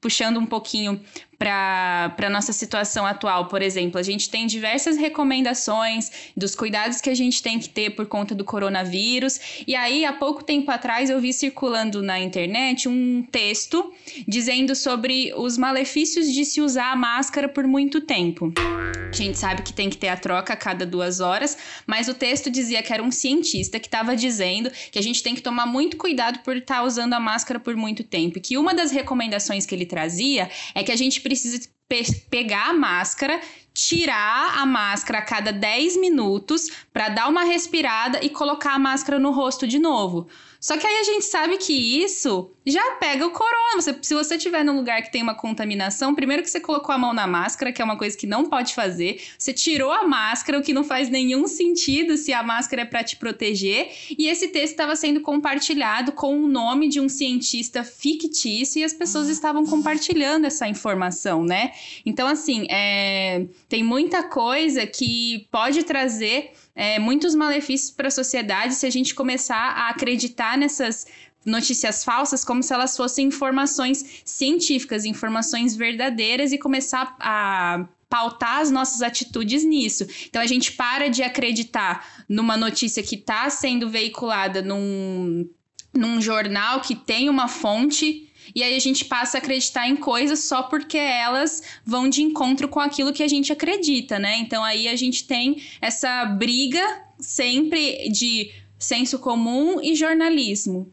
puxando 0.00 0.38
um 0.38 0.46
pouquinho 0.46 1.00
para 1.38 2.14
a 2.18 2.30
nossa 2.30 2.52
situação 2.52 3.04
atual, 3.04 3.46
por 3.48 3.60
exemplo, 3.60 3.98
a 3.98 4.02
gente 4.02 4.30
tem 4.30 4.46
diversas 4.46 4.96
recomendações 4.96 6.10
dos 6.36 6.54
cuidados 6.54 7.00
que 7.00 7.10
a 7.10 7.14
gente 7.14 7.42
tem 7.42 7.58
que 7.58 7.68
ter 7.68 7.90
por 7.90 8.06
conta 8.06 8.34
do 8.34 8.44
coronavírus. 8.44 9.62
E 9.66 9.74
aí, 9.74 10.04
há 10.04 10.12
pouco 10.12 10.42
tempo 10.42 10.70
atrás, 10.70 11.10
eu 11.10 11.20
vi 11.20 11.32
circulando 11.32 12.02
na 12.02 12.18
internet 12.18 12.88
um 12.88 13.22
texto 13.30 13.92
dizendo 14.26 14.74
sobre 14.74 15.32
os 15.36 15.58
malefícios 15.58 16.32
de 16.32 16.44
se 16.44 16.60
usar 16.60 16.92
a 16.92 16.96
máscara 16.96 17.48
por 17.48 17.66
muito 17.66 18.00
tempo. 18.00 18.52
A 18.56 19.12
gente 19.12 19.38
sabe 19.38 19.62
que 19.62 19.72
tem 19.72 19.88
que 19.88 19.96
ter 19.96 20.08
a 20.08 20.16
troca 20.16 20.52
a 20.52 20.56
cada 20.56 20.84
duas 20.84 21.20
horas, 21.20 21.56
mas 21.86 22.08
o 22.08 22.14
texto 22.14 22.50
dizia 22.50 22.82
que 22.82 22.92
era 22.92 23.02
um 23.02 23.10
cientista 23.10 23.78
que 23.78 23.86
estava 23.86 24.16
dizendo 24.16 24.70
que 24.90 24.98
a 24.98 25.02
gente 25.02 25.22
tem 25.22 25.34
que 25.34 25.40
tomar 25.40 25.66
muito 25.66 25.96
cuidado 25.96 26.40
por 26.40 26.56
estar 26.56 26.76
tá 26.76 26.82
usando 26.82 27.14
a 27.14 27.20
máscara 27.20 27.58
por 27.58 27.76
muito 27.76 28.02
tempo. 28.02 28.38
E 28.38 28.40
que 28.40 28.58
uma 28.58 28.74
das 28.74 28.90
recomendações 28.90 29.64
que 29.64 29.74
ele 29.74 29.86
trazia 29.86 30.50
é 30.74 30.82
que 30.82 30.92
a 30.92 30.96
gente 30.96 31.20
precisa 31.26 31.68
pe 31.88 32.02
pegar 32.28 32.70
a 32.70 32.72
máscara, 32.72 33.40
tirar 33.72 34.58
a 34.58 34.64
máscara 34.64 35.18
a 35.18 35.22
cada 35.22 35.52
10 35.52 35.98
minutos 35.98 36.70
para 36.92 37.10
dar 37.10 37.28
uma 37.28 37.44
respirada 37.44 38.24
e 38.24 38.30
colocar 38.30 38.72
a 38.72 38.78
máscara 38.78 39.18
no 39.18 39.30
rosto 39.30 39.66
de 39.66 39.78
novo. 39.78 40.26
Só 40.58 40.76
que 40.76 40.86
aí 40.86 40.96
a 40.98 41.04
gente 41.04 41.24
sabe 41.26 41.58
que 41.58 42.02
isso 42.02 42.50
já 42.66 42.96
pega 42.96 43.24
o 43.24 43.30
corona. 43.30 43.76
Você, 43.76 43.96
se 44.02 44.14
você 44.14 44.36
estiver 44.36 44.64
num 44.64 44.74
lugar 44.74 45.00
que 45.02 45.12
tem 45.12 45.22
uma 45.22 45.34
contaminação, 45.34 46.14
primeiro 46.14 46.42
que 46.42 46.50
você 46.50 46.58
colocou 46.58 46.92
a 46.92 46.98
mão 46.98 47.12
na 47.12 47.26
máscara, 47.26 47.70
que 47.70 47.80
é 47.80 47.84
uma 47.84 47.96
coisa 47.96 48.16
que 48.16 48.26
não 48.26 48.46
pode 48.46 48.74
fazer, 48.74 49.22
você 49.38 49.52
tirou 49.52 49.92
a 49.92 50.04
máscara, 50.04 50.58
o 50.58 50.62
que 50.62 50.72
não 50.72 50.82
faz 50.82 51.08
nenhum 51.08 51.46
sentido 51.46 52.16
se 52.16 52.32
a 52.32 52.42
máscara 52.42 52.82
é 52.82 52.84
para 52.84 53.04
te 53.04 53.14
proteger. 53.16 53.92
E 54.18 54.26
esse 54.26 54.48
texto 54.48 54.72
estava 54.72 54.96
sendo 54.96 55.20
compartilhado 55.20 56.10
com 56.10 56.36
o 56.36 56.48
nome 56.48 56.88
de 56.88 57.00
um 57.00 57.08
cientista 57.08 57.84
fictício 57.84 58.80
e 58.80 58.84
as 58.84 58.92
pessoas 58.92 59.28
estavam 59.28 59.64
compartilhando 59.64 60.46
essa 60.46 60.66
informação, 60.66 61.44
né? 61.44 61.72
Então, 62.04 62.26
assim, 62.26 62.66
é, 62.70 63.46
tem 63.68 63.82
muita 63.82 64.22
coisa 64.22 64.86
que 64.86 65.46
pode 65.50 65.82
trazer 65.82 66.52
é, 66.74 66.98
muitos 66.98 67.34
malefícios 67.34 67.90
para 67.90 68.08
a 68.08 68.10
sociedade 68.10 68.74
se 68.74 68.86
a 68.86 68.90
gente 68.90 69.14
começar 69.14 69.56
a 69.56 69.88
acreditar 69.88 70.58
nessas 70.58 71.06
notícias 71.44 72.02
falsas 72.02 72.44
como 72.44 72.62
se 72.62 72.74
elas 72.74 72.96
fossem 72.96 73.28
informações 73.28 74.22
científicas, 74.24 75.04
informações 75.04 75.76
verdadeiras 75.76 76.52
e 76.52 76.58
começar 76.58 77.16
a 77.20 77.86
pautar 78.08 78.60
as 78.60 78.70
nossas 78.70 79.02
atitudes 79.02 79.64
nisso. 79.64 80.06
Então 80.28 80.42
a 80.42 80.46
gente 80.46 80.72
para 80.72 81.08
de 81.08 81.22
acreditar 81.22 82.24
numa 82.28 82.56
notícia 82.56 83.02
que 83.02 83.14
está 83.14 83.48
sendo 83.48 83.88
veiculada 83.88 84.60
num, 84.60 85.48
num 85.94 86.20
jornal 86.20 86.80
que 86.80 86.94
tem 86.94 87.28
uma 87.28 87.48
fonte 87.48 88.25
e 88.54 88.62
aí 88.62 88.74
a 88.74 88.80
gente 88.80 89.04
passa 89.04 89.38
a 89.38 89.40
acreditar 89.40 89.88
em 89.88 89.96
coisas 89.96 90.40
só 90.40 90.62
porque 90.62 90.98
elas 90.98 91.62
vão 91.84 92.08
de 92.08 92.22
encontro 92.22 92.68
com 92.68 92.80
aquilo 92.80 93.12
que 93.12 93.22
a 93.22 93.28
gente 93.28 93.52
acredita, 93.52 94.18
né? 94.18 94.36
Então 94.38 94.62
aí 94.62 94.88
a 94.88 94.96
gente 94.96 95.26
tem 95.26 95.62
essa 95.80 96.24
briga 96.26 96.80
sempre 97.18 98.08
de 98.10 98.52
senso 98.78 99.18
comum 99.18 99.80
e 99.82 99.94
jornalismo. 99.94 100.92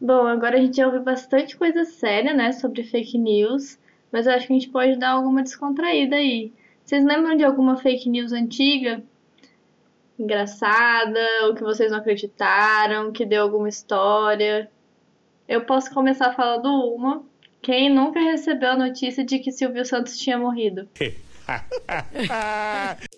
Bom, 0.00 0.26
agora 0.26 0.56
a 0.56 0.60
gente 0.60 0.76
já 0.78 0.86
ouviu 0.86 1.02
bastante 1.02 1.56
coisa 1.56 1.84
séria, 1.84 2.32
né, 2.32 2.52
sobre 2.52 2.82
fake 2.82 3.18
news, 3.18 3.78
mas 4.10 4.26
eu 4.26 4.32
acho 4.32 4.46
que 4.46 4.52
a 4.52 4.58
gente 4.58 4.70
pode 4.70 4.98
dar 4.98 5.10
alguma 5.10 5.42
descontraída 5.42 6.16
aí. 6.16 6.52
Vocês 6.82 7.04
lembram 7.04 7.36
de 7.36 7.44
alguma 7.44 7.76
fake 7.76 8.08
news 8.08 8.32
antiga? 8.32 9.02
Engraçada, 10.18 11.20
ou 11.44 11.54
que 11.54 11.62
vocês 11.62 11.90
não 11.90 11.98
acreditaram, 11.98 13.12
que 13.12 13.26
deu 13.26 13.42
alguma 13.42 13.68
história? 13.68 14.70
Eu 15.50 15.62
posso 15.62 15.92
começar 15.92 16.32
falando 16.32 16.68
uma. 16.94 17.24
Quem 17.60 17.92
nunca 17.92 18.20
recebeu 18.20 18.70
a 18.70 18.76
notícia 18.76 19.24
de 19.24 19.40
que 19.40 19.50
Silvio 19.50 19.84
Santos 19.84 20.16
tinha 20.16 20.38
morrido? 20.38 20.88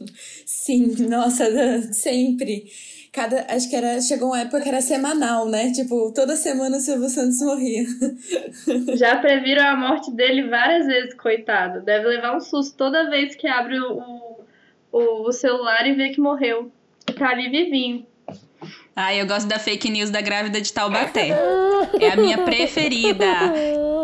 Sim, 0.46 1.08
nossa, 1.10 1.44
sempre. 1.92 2.64
Cada, 3.12 3.44
acho 3.54 3.68
que 3.68 3.76
era, 3.76 4.00
chegou 4.00 4.28
uma 4.28 4.40
época 4.40 4.62
que 4.62 4.68
era 4.70 4.80
semanal, 4.80 5.46
né? 5.46 5.70
Tipo, 5.72 6.10
toda 6.14 6.34
semana 6.34 6.78
o 6.78 6.80
Silvio 6.80 7.10
Santos 7.10 7.38
morria. 7.42 7.84
Já 8.96 9.18
previram 9.18 9.66
a 9.66 9.76
morte 9.76 10.10
dele 10.10 10.48
várias 10.48 10.86
vezes, 10.86 11.12
coitado. 11.12 11.82
Deve 11.82 12.08
levar 12.08 12.34
um 12.34 12.40
susto 12.40 12.74
toda 12.78 13.10
vez 13.10 13.36
que 13.36 13.46
abre 13.46 13.78
o, 13.78 14.38
o, 14.90 15.28
o 15.28 15.32
celular 15.32 15.86
e 15.86 15.92
vê 15.92 16.08
que 16.08 16.20
morreu. 16.20 16.72
Tá 17.18 17.28
ali 17.28 17.50
vivinho. 17.50 18.06
Ah, 18.94 19.14
eu 19.14 19.26
gosto 19.26 19.46
da 19.46 19.58
fake 19.58 19.90
news 19.90 20.10
da 20.10 20.20
grávida 20.20 20.60
de 20.60 20.72
Taubaté. 20.72 21.28
É 21.98 22.10
a 22.10 22.16
minha 22.16 22.38
preferida. 22.38 23.26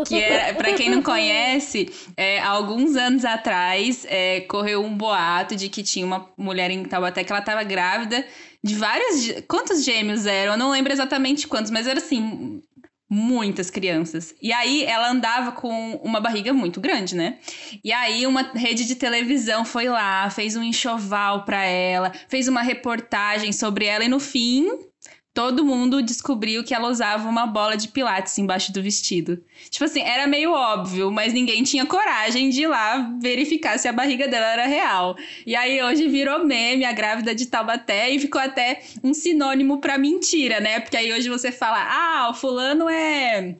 Que 0.07 0.15
é, 0.15 0.53
para 0.53 0.73
quem 0.73 0.89
não 0.89 1.01
conhece, 1.01 1.91
é, 2.15 2.39
alguns 2.39 2.95
anos 2.95 3.25
atrás 3.25 4.05
é, 4.09 4.41
correu 4.41 4.83
um 4.83 4.95
boato 4.95 5.55
de 5.55 5.69
que 5.69 5.83
tinha 5.83 6.05
uma 6.05 6.29
mulher 6.37 6.71
em 6.71 6.83
Taubaté 6.83 7.23
que 7.23 7.31
ela 7.31 7.41
estava 7.41 7.63
grávida 7.63 8.25
de 8.63 8.75
várias. 8.75 9.43
Quantos 9.47 9.83
gêmeos 9.83 10.25
eram? 10.25 10.53
Eu 10.53 10.57
não 10.57 10.71
lembro 10.71 10.91
exatamente 10.91 11.47
quantos, 11.47 11.69
mas 11.69 11.85
era 11.85 11.99
assim, 11.99 12.61
muitas 13.09 13.71
crianças. 13.71 14.35
E 14.41 14.53
aí 14.53 14.83
ela 14.83 15.09
andava 15.09 15.51
com 15.51 15.95
uma 16.03 16.19
barriga 16.19 16.53
muito 16.53 16.79
grande, 16.79 17.15
né? 17.15 17.39
E 17.83 17.91
aí 17.91 18.27
uma 18.27 18.43
rede 18.53 18.85
de 18.85 18.95
televisão 18.95 19.65
foi 19.65 19.89
lá, 19.89 20.29
fez 20.29 20.55
um 20.55 20.61
enxoval 20.61 21.43
para 21.43 21.63
ela, 21.63 22.11
fez 22.27 22.47
uma 22.47 22.61
reportagem 22.61 23.51
sobre 23.51 23.85
ela 23.85 24.03
e 24.03 24.07
no 24.07 24.19
fim 24.19 24.88
todo 25.33 25.63
mundo 25.63 26.01
descobriu 26.01 26.63
que 26.63 26.73
ela 26.73 26.89
usava 26.89 27.29
uma 27.29 27.45
bola 27.45 27.77
de 27.77 27.87
pilates 27.87 28.37
embaixo 28.37 28.73
do 28.73 28.81
vestido. 28.81 29.41
Tipo 29.69 29.85
assim, 29.85 30.01
era 30.01 30.27
meio 30.27 30.51
óbvio, 30.51 31.11
mas 31.11 31.33
ninguém 31.33 31.63
tinha 31.63 31.85
coragem 31.85 32.49
de 32.49 32.63
ir 32.63 32.67
lá 32.67 33.15
verificar 33.21 33.77
se 33.77 33.87
a 33.87 33.93
barriga 33.93 34.27
dela 34.27 34.53
era 34.53 34.65
real. 34.65 35.15
E 35.45 35.55
aí 35.55 35.81
hoje 35.81 36.07
virou 36.07 36.45
meme 36.45 36.85
a 36.85 36.91
grávida 36.91 37.33
de 37.33 37.45
Taubaté 37.45 38.09
e 38.09 38.19
ficou 38.19 38.41
até 38.41 38.81
um 39.03 39.13
sinônimo 39.13 39.79
para 39.79 39.97
mentira, 39.97 40.59
né? 40.59 40.79
Porque 40.79 40.97
aí 40.97 41.13
hoje 41.13 41.29
você 41.29 41.51
fala: 41.51 41.77
"Ah, 41.79 42.29
o 42.29 42.33
fulano 42.33 42.89
é 42.89 43.55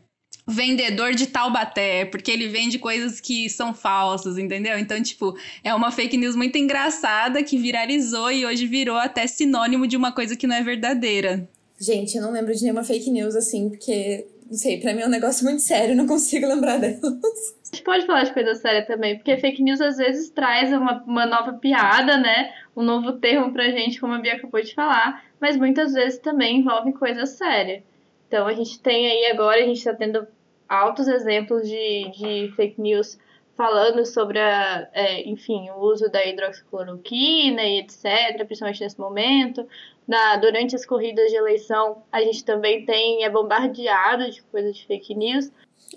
vendedor 0.50 1.14
de 1.14 1.28
Taubaté, 1.28 2.06
porque 2.06 2.32
ele 2.32 2.48
vende 2.48 2.80
coisas 2.80 3.22
que 3.22 3.50
são 3.50 3.74
falsas, 3.74 4.38
entendeu? 4.38 4.78
Então, 4.80 5.02
tipo, 5.02 5.38
é 5.64 5.74
uma 5.74 5.92
fake 5.92 6.18
news 6.18 6.36
muito 6.36 6.58
engraçada 6.58 7.44
que 7.44 7.58
viralizou 7.58 8.32
e 8.32 8.46
hoje 8.46 8.66
virou 8.66 8.98
até 8.98 9.28
sinônimo 9.28 9.88
de 9.88 9.96
uma 9.96 10.12
coisa 10.12 10.36
que 10.36 10.48
não 10.48 10.56
é 10.56 10.64
verdadeira. 10.64 11.48
Gente, 11.80 12.18
eu 12.18 12.22
não 12.22 12.32
lembro 12.32 12.54
de 12.54 12.62
nenhuma 12.62 12.84
fake 12.84 13.10
news 13.10 13.36
assim, 13.36 13.70
porque, 13.70 14.28
não 14.50 14.58
sei, 14.58 14.82
pra 14.82 14.94
mim 14.94 15.02
é 15.02 15.06
um 15.06 15.10
negócio 15.10 15.46
muito 15.46 15.62
sério, 15.62 15.96
não 15.96 16.06
consigo 16.06 16.46
lembrar 16.46 16.78
delas. 16.82 17.02
A 17.02 17.76
gente 17.76 17.84
pode 17.84 18.06
falar 18.06 18.24
de 18.24 18.34
coisa 18.34 18.56
séria 18.56 18.86
também, 18.86 19.16
porque 19.16 19.38
fake 19.38 19.64
news 19.64 19.80
às 19.80 19.98
vezes 19.98 20.30
traz 20.30 20.74
uma, 20.74 21.02
uma 21.04 21.26
nova 21.26 21.54
piada, 21.54 22.18
né? 22.18 22.54
Um 22.76 22.84
novo 22.84 23.14
termo 23.14 23.54
pra 23.54 23.70
gente, 23.70 24.00
como 24.00 24.14
a 24.14 24.20
Bia 24.20 24.34
acabou 24.34 24.62
de 24.62 24.74
falar, 24.74 25.24
mas 25.40 25.56
muitas 25.56 25.94
vezes 25.94 26.20
também 26.20 26.60
envolve 26.60 26.92
coisa 26.94 27.26
séria. 27.26 27.82
Então 28.28 28.46
a 28.46 28.54
gente 28.54 28.80
tem 28.80 29.08
aí 29.08 29.32
agora, 29.32 29.62
a 29.62 29.66
gente 29.66 29.84
tá 29.84 29.94
tendo 29.94 30.28
altos 30.68 31.08
exemplos 31.08 31.68
de, 31.68 32.12
de 32.12 32.54
fake 32.56 32.80
news 32.82 33.18
falando 33.60 34.06
sobre, 34.06 34.40
a, 34.40 34.90
é, 34.94 35.28
enfim, 35.28 35.70
o 35.72 35.82
uso 35.82 36.10
da 36.10 36.26
hidroxicloroquina 36.26 37.62
e 37.62 37.80
etc., 37.80 38.46
principalmente 38.46 38.80
nesse 38.80 38.98
momento. 38.98 39.68
Na, 40.08 40.38
durante 40.38 40.78
as 40.78 40.86
corridas 40.86 41.30
de 41.30 41.36
eleição, 41.36 42.02
a 42.10 42.22
gente 42.22 42.46
também 42.46 42.86
tem, 42.86 43.26
é 43.26 43.30
bombardeado 43.30 44.32
de 44.32 44.42
coisas 44.44 44.78
de 44.78 44.88
fake 44.88 45.14
news. 45.14 45.52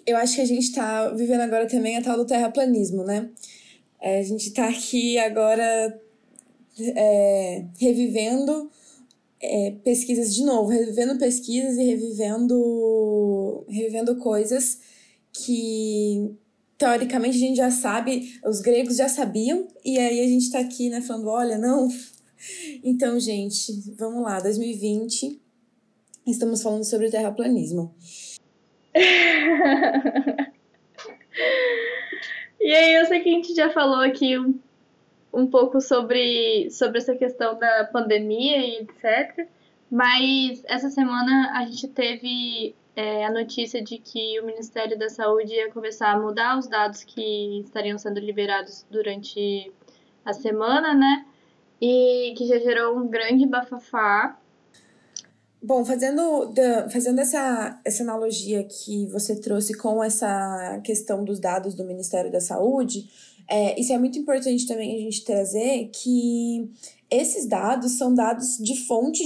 Eu 0.04 0.16
acho 0.16 0.34
que 0.34 0.40
a 0.40 0.44
gente 0.44 0.64
está 0.64 1.10
vivendo 1.10 1.42
agora 1.42 1.68
também 1.68 1.96
a 1.96 2.02
tal 2.02 2.16
do 2.16 2.26
terraplanismo, 2.26 3.04
né? 3.04 3.30
É, 4.00 4.18
a 4.18 4.22
gente 4.24 4.48
está 4.48 4.68
aqui 4.68 5.16
agora 5.20 6.00
é, 6.96 7.64
revivendo 7.78 8.68
é, 9.40 9.72
pesquisas 9.84 10.34
de 10.34 10.44
novo, 10.44 10.68
revivendo 10.68 11.16
pesquisas 11.16 11.76
e 11.78 11.84
revivendo, 11.84 13.64
revivendo 13.68 14.16
coisas 14.16 14.80
que 15.32 16.36
teoricamente 16.82 17.36
a 17.36 17.40
gente 17.40 17.56
já 17.56 17.70
sabe, 17.70 18.40
os 18.44 18.60
gregos 18.60 18.96
já 18.96 19.08
sabiam, 19.08 19.68
e 19.84 19.96
aí 20.00 20.18
a 20.18 20.26
gente 20.26 20.50
tá 20.50 20.58
aqui, 20.58 20.90
né, 20.90 21.00
falando, 21.00 21.28
olha, 21.28 21.56
não. 21.56 21.88
Então, 22.82 23.20
gente, 23.20 23.72
vamos 23.96 24.24
lá, 24.24 24.40
2020, 24.40 25.40
estamos 26.26 26.60
falando 26.60 26.82
sobre 26.82 27.06
o 27.06 27.10
terraplanismo. 27.10 27.94
e 32.60 32.74
aí, 32.74 32.94
eu 32.96 33.06
sei 33.06 33.20
que 33.20 33.28
a 33.28 33.32
gente 33.32 33.54
já 33.54 33.70
falou 33.70 34.00
aqui 34.00 34.36
um, 34.36 34.58
um 35.32 35.46
pouco 35.46 35.80
sobre, 35.80 36.68
sobre 36.72 36.98
essa 36.98 37.14
questão 37.14 37.56
da 37.56 37.84
pandemia 37.92 38.58
e 38.58 38.80
etc. 38.80 39.46
Mas 39.88 40.64
essa 40.64 40.90
semana 40.90 41.52
a 41.54 41.64
gente 41.64 41.86
teve 41.86 42.74
é, 42.94 43.24
a 43.24 43.32
notícia 43.32 43.82
de 43.82 43.98
que 43.98 44.38
o 44.40 44.46
Ministério 44.46 44.98
da 44.98 45.08
Saúde 45.08 45.52
ia 45.52 45.70
começar 45.70 46.12
a 46.12 46.20
mudar 46.20 46.58
os 46.58 46.68
dados 46.68 47.02
que 47.04 47.60
estariam 47.60 47.98
sendo 47.98 48.20
liberados 48.20 48.84
durante 48.90 49.72
a 50.24 50.32
semana, 50.32 50.94
né? 50.94 51.24
E 51.80 52.34
que 52.36 52.46
já 52.46 52.58
gerou 52.58 52.98
um 52.98 53.08
grande 53.08 53.46
bafafá. 53.46 54.38
Bom, 55.60 55.84
fazendo, 55.84 56.52
fazendo 56.92 57.20
essa, 57.20 57.80
essa 57.84 58.02
analogia 58.02 58.64
que 58.64 59.06
você 59.06 59.40
trouxe 59.40 59.76
com 59.76 60.02
essa 60.02 60.80
questão 60.84 61.24
dos 61.24 61.38
dados 61.38 61.74
do 61.74 61.84
Ministério 61.84 62.30
da 62.30 62.40
Saúde, 62.40 63.08
é, 63.48 63.78
isso 63.80 63.92
é 63.92 63.98
muito 63.98 64.18
importante 64.18 64.66
também 64.66 64.94
a 64.96 64.98
gente 64.98 65.24
trazer 65.24 65.88
que 65.92 66.68
esses 67.10 67.46
dados 67.46 67.92
são 67.92 68.14
dados 68.14 68.58
de 68.58 68.76
fonte 68.86 69.24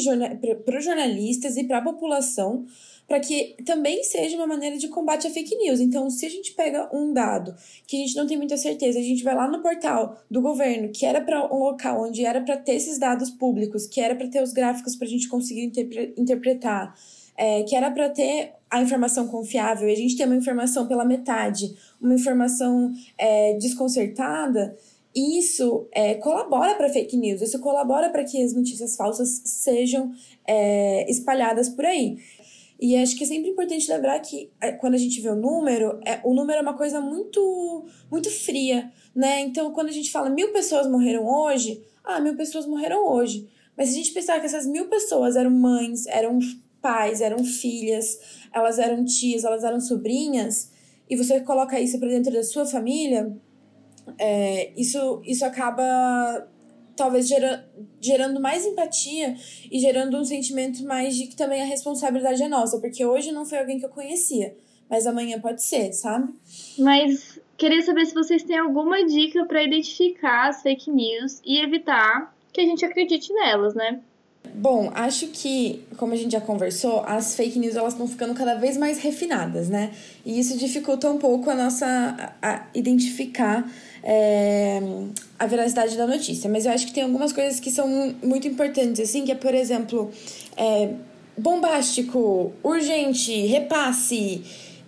para 0.65 0.79
os 0.79 0.85
jornalistas 0.85 1.57
e 1.57 1.65
para 1.65 1.79
a 1.79 1.83
população 1.83 2.67
para 3.07 3.21
que 3.21 3.57
também 3.65 4.03
seja 4.03 4.37
uma 4.37 4.47
maneira 4.47 4.77
de 4.77 4.89
combate 4.89 5.27
à 5.27 5.31
fake 5.31 5.57
news. 5.57 5.81
Então, 5.81 6.11
se 6.11 6.27
a 6.27 6.29
gente 6.29 6.53
pega 6.55 6.89
um 6.93 7.13
dado 7.13 7.55
que 7.87 7.97
a 7.97 8.01
gente 8.01 8.17
não 8.17 8.27
tem 8.27 8.37
muita 8.37 8.57
certeza, 8.57 8.99
a 8.99 9.03
gente 9.03 9.23
vai 9.23 9.35
lá 9.35 9.49
no 9.49 9.63
portal 9.63 10.21
do 10.31 10.41
governo, 10.41 10.91
que 10.91 11.07
era 11.07 11.21
para 11.21 11.47
um 11.55 11.59
local 11.59 12.03
onde 12.03 12.25
era 12.25 12.41
para 12.41 12.57
ter 12.57 12.75
esses 12.75 12.99
dados 12.99 13.31
públicos, 13.31 13.87
que 13.87 14.01
era 14.01 14.15
para 14.15 14.29
ter 14.29 14.43
os 14.43 14.53
gráficos 14.53 14.97
para 14.97 15.07
a 15.07 15.11
gente 15.11 15.29
conseguir 15.29 15.71
interpretar 16.17 16.95
é, 17.37 17.63
que 17.65 17.77
era 17.77 17.91
para 17.91 18.09
ter 18.09 18.53
a 18.71 18.83
informação 18.83 19.29
confiável 19.29 19.89
e 19.89 19.93
a 19.93 19.97
gente 19.97 20.17
tem 20.17 20.27
uma 20.27 20.37
informação 20.37 20.87
pela 20.87 21.05
metade, 21.05 21.75
uma 22.01 22.15
informação 22.15 22.93
é, 23.19 23.55
desconcertada, 23.55 24.77
isso 25.15 25.87
é, 25.93 26.15
colabora 26.15 26.75
para 26.75 26.89
fake 26.89 27.17
news, 27.17 27.41
isso 27.41 27.59
colabora 27.61 28.11
para 28.11 28.25
que 28.25 28.43
as 28.43 28.53
notícias 28.53 28.97
falsas 28.97 29.43
sejam 29.45 30.13
é, 30.47 31.11
espalhadas 31.11 31.69
por 31.69 31.85
aí. 31.85 32.19
E 32.79 32.97
acho 32.97 33.17
que 33.17 33.25
é 33.25 33.27
sempre 33.27 33.51
importante 33.51 33.91
lembrar 33.91 34.19
que 34.21 34.51
é, 34.61 34.73
quando 34.73 34.95
a 34.95 34.99
gente 34.99 35.21
vê 35.21 35.31
o 35.31 35.35
número, 35.35 35.99
é, 36.05 36.21
o 36.23 36.35
número 36.35 36.59
é 36.59 36.63
uma 36.63 36.77
coisa 36.77 37.01
muito, 37.01 37.87
muito 38.11 38.31
fria, 38.31 38.93
né? 39.15 39.41
Então, 39.41 39.73
quando 39.73 39.89
a 39.89 39.93
gente 39.93 40.11
fala 40.11 40.29
mil 40.29 40.53
pessoas 40.53 40.87
morreram 40.87 41.27
hoje, 41.27 41.83
ah, 42.05 42.21
mil 42.21 42.37
pessoas 42.37 42.67
morreram 42.67 43.07
hoje. 43.07 43.49
Mas 43.77 43.89
se 43.89 43.95
a 43.95 43.97
gente 43.99 44.13
pensar 44.13 44.41
que 44.41 44.47
essas 44.47 44.67
mil 44.67 44.89
pessoas 44.89 45.37
eram 45.37 45.51
mães, 45.51 46.07
eram 46.07 46.39
pais, 46.81 47.21
eram 47.21 47.43
filhas, 47.45 48.19
elas 48.53 48.79
eram 48.79 49.05
tias, 49.05 49.45
elas 49.45 49.65
eram 49.65 49.81
sobrinhas, 49.81 50.71
e 51.09 51.17
você 51.17 51.41
coloca 51.41 51.81
isso 51.81 51.99
para 51.99 52.09
dentro 52.09 52.33
da 52.33 52.43
sua 52.43 52.67
família, 52.67 53.35
é, 54.19 54.73
isso, 54.77 55.21
isso 55.25 55.45
acaba 55.45 56.47
talvez 56.97 57.29
gera, 57.29 57.69
gerando 58.01 58.41
mais 58.41 58.65
empatia 58.65 59.37
e 59.71 59.79
gerando 59.79 60.17
um 60.17 60.25
sentimento 60.25 60.83
mais 60.85 61.15
de 61.15 61.27
que 61.27 61.37
também 61.37 61.63
a 61.63 61.67
responsabilidade 61.67 62.43
é 62.43 62.49
nossa, 62.49 62.79
porque 62.81 63.05
hoje 63.05 63.31
não 63.33 63.45
foi 63.45 63.59
alguém 63.59 63.79
que 63.79 63.85
eu 63.85 63.91
conhecia, 63.91 64.57
mas 64.89 65.07
amanhã 65.07 65.41
pode 65.41 65.63
ser, 65.63 65.93
sabe? 65.93 66.33
Mas 66.79 67.39
queria 67.57 67.83
saber 67.83 68.07
se 68.07 68.15
vocês 68.15 68.43
têm 68.43 68.59
alguma 68.59 69.05
dica 69.05 69.45
para 69.45 69.63
identificar 69.63 70.49
as 70.49 70.63
fake 70.63 70.91
news 70.91 71.41
e 71.45 71.59
evitar 71.63 72.35
que 72.53 72.61
a 72.61 72.65
gente 72.65 72.85
acredite 72.85 73.33
nelas, 73.33 73.75
né? 73.75 74.01
Bom, 74.55 74.91
acho 74.95 75.29
que, 75.29 75.85
como 75.97 76.15
a 76.15 76.17
gente 76.17 76.33
já 76.33 76.41
conversou, 76.41 77.01
as 77.05 77.35
fake 77.35 77.59
news 77.59 77.77
elas 77.77 77.93
estão 77.93 78.09
ficando 78.09 78.35
cada 78.35 78.55
vez 78.55 78.77
mais 78.77 78.99
refinadas, 78.99 79.69
né? 79.69 79.93
E 80.25 80.39
isso 80.39 80.57
dificulta 80.57 81.11
um 81.11 81.19
pouco 81.19 81.51
a 81.51 81.55
nossa 81.55 82.35
a, 82.41 82.55
a 82.55 82.67
identificar 82.75 83.71
é, 84.03 84.81
a 85.39 85.47
veracidade 85.47 85.97
da 85.97 86.07
notícia. 86.07 86.49
Mas 86.51 86.67
eu 86.67 86.73
acho 86.73 86.87
que 86.87 86.93
tem 86.93 87.03
algumas 87.03 87.33
coisas 87.33 87.61
que 87.61 87.71
são 87.71 88.15
muito 88.23 88.47
importantes, 88.49 89.01
assim, 89.01 89.25
que 89.25 89.33
é, 89.33 89.35
por 89.35 89.55
exemplo, 89.55 90.11
é, 90.57 90.91
bombástico, 91.37 92.53
urgente, 92.63 93.47
repasse. 93.47 94.43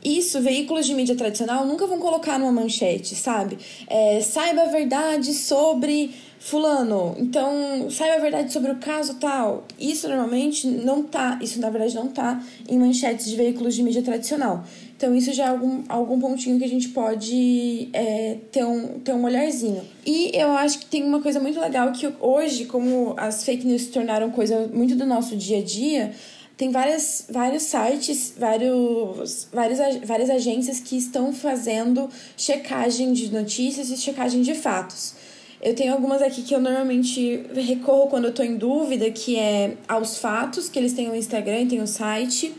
Isso, 0.05 0.41
veículos 0.41 0.87
de 0.87 0.95
mídia 0.95 1.17
tradicional 1.17 1.67
nunca 1.67 1.87
vão 1.87 1.99
colocar 1.99 2.39
numa 2.39 2.53
manchete, 2.53 3.15
sabe? 3.15 3.59
É, 3.89 4.21
saiba 4.21 4.63
a 4.63 4.67
verdade 4.67 5.35
sobre 5.35 6.15
fulano, 6.39 7.17
então 7.19 7.91
saiba 7.91 8.15
a 8.15 8.21
verdade 8.21 8.53
sobre 8.53 8.71
o 8.71 8.77
caso 8.77 9.15
tal. 9.15 9.67
Isso 9.79 10.09
normalmente 10.09 10.67
não 10.69 11.03
tá, 11.03 11.39
isso 11.43 11.61
na 11.61 11.69
verdade 11.69 11.95
não 11.97 12.09
tá 12.09 12.41
em 12.69 12.79
manchetes 12.79 13.27
de 13.27 13.37
veículos 13.37 13.75
de 13.75 13.83
mídia 13.83 14.03
tradicional. 14.03 14.65
Então, 14.99 15.15
isso 15.15 15.33
já 15.33 15.45
é 15.45 15.49
algum, 15.51 15.85
algum 15.89 16.19
pontinho 16.19 16.59
que 16.59 16.65
a 16.65 16.69
gente 16.69 16.89
pode 16.89 17.89
é, 17.93 18.37
ter, 18.51 18.65
um, 18.65 18.99
ter 18.99 19.13
um 19.13 19.23
olharzinho. 19.23 19.81
E 20.05 20.33
eu 20.35 20.51
acho 20.51 20.81
que 20.81 20.87
tem 20.87 21.05
uma 21.05 21.23
coisa 21.23 21.39
muito 21.39 21.61
legal 21.61 21.93
que 21.93 22.13
hoje, 22.21 22.65
como 22.65 23.15
as 23.17 23.45
fake 23.45 23.65
news 23.65 23.83
se 23.83 23.89
tornaram 23.91 24.33
coisa 24.33 24.69
muito 24.75 24.97
do 24.97 25.07
nosso 25.07 25.37
dia 25.37 25.59
a 25.59 25.63
dia, 25.63 26.13
tem 26.59 26.73
várias, 26.73 27.25
vários 27.31 27.63
sites, 27.63 28.35
vários, 28.37 29.47
várias, 29.53 29.79
várias 30.05 30.29
agências 30.29 30.81
que 30.81 30.99
estão 30.99 31.33
fazendo 31.33 32.11
checagem 32.37 33.13
de 33.13 33.33
notícias 33.33 33.91
e 33.91 33.97
checagem 33.97 34.43
de 34.43 34.55
fatos. 34.55 35.15
Eu 35.63 35.73
tenho 35.77 35.93
algumas 35.93 36.21
aqui 36.21 36.43
que 36.43 36.53
eu 36.53 36.61
normalmente 36.61 37.47
recorro 37.55 38.09
quando 38.09 38.25
eu 38.25 38.31
estou 38.31 38.45
em 38.45 38.57
dúvida, 38.57 39.09
que 39.09 39.39
é 39.39 39.77
aos 39.87 40.19
fatos, 40.19 40.69
que 40.69 40.77
eles 40.81 40.93
têm 40.93 41.09
o 41.09 41.15
Instagram, 41.15 41.69
tem 41.69 41.81
o 41.81 41.87
site. 41.87 42.53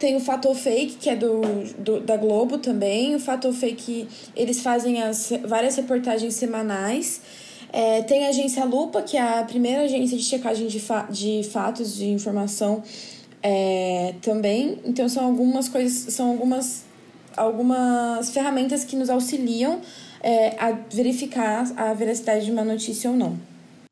Tem 0.00 0.14
o 0.14 0.20
Fator 0.20 0.54
Fake, 0.54 0.96
que 0.96 1.10
é 1.10 1.16
do, 1.16 1.40
do, 1.78 2.00
da 2.00 2.16
Globo 2.16 2.58
também. 2.58 3.16
O 3.16 3.20
Fator 3.20 3.52
Fake, 3.52 4.08
eles 4.36 4.60
fazem 4.60 5.02
as, 5.02 5.32
várias 5.44 5.74
reportagens 5.76 6.34
semanais. 6.34 7.20
É, 7.72 8.02
tem 8.02 8.26
a 8.26 8.30
agência 8.30 8.64
Lupa, 8.64 9.02
que 9.02 9.16
é 9.16 9.40
a 9.40 9.44
primeira 9.44 9.82
agência 9.82 10.16
de 10.16 10.22
checagem 10.22 10.68
de, 10.68 10.78
fa 10.80 11.02
de 11.10 11.42
fatos, 11.52 11.96
de 11.96 12.06
informação 12.06 12.82
é, 13.42 14.14
também. 14.22 14.78
Então, 14.84 15.08
são 15.08 15.24
algumas 15.24 15.68
coisas, 15.68 16.14
são 16.14 16.30
algumas, 16.30 16.84
algumas 17.36 18.30
ferramentas 18.30 18.84
que 18.84 18.96
nos 18.96 19.10
auxiliam 19.10 19.80
é, 20.22 20.56
a 20.58 20.72
verificar 20.72 21.66
a 21.76 21.92
veracidade 21.94 22.44
de 22.44 22.50
uma 22.50 22.64
notícia 22.64 23.10
ou 23.10 23.16
não. 23.16 23.38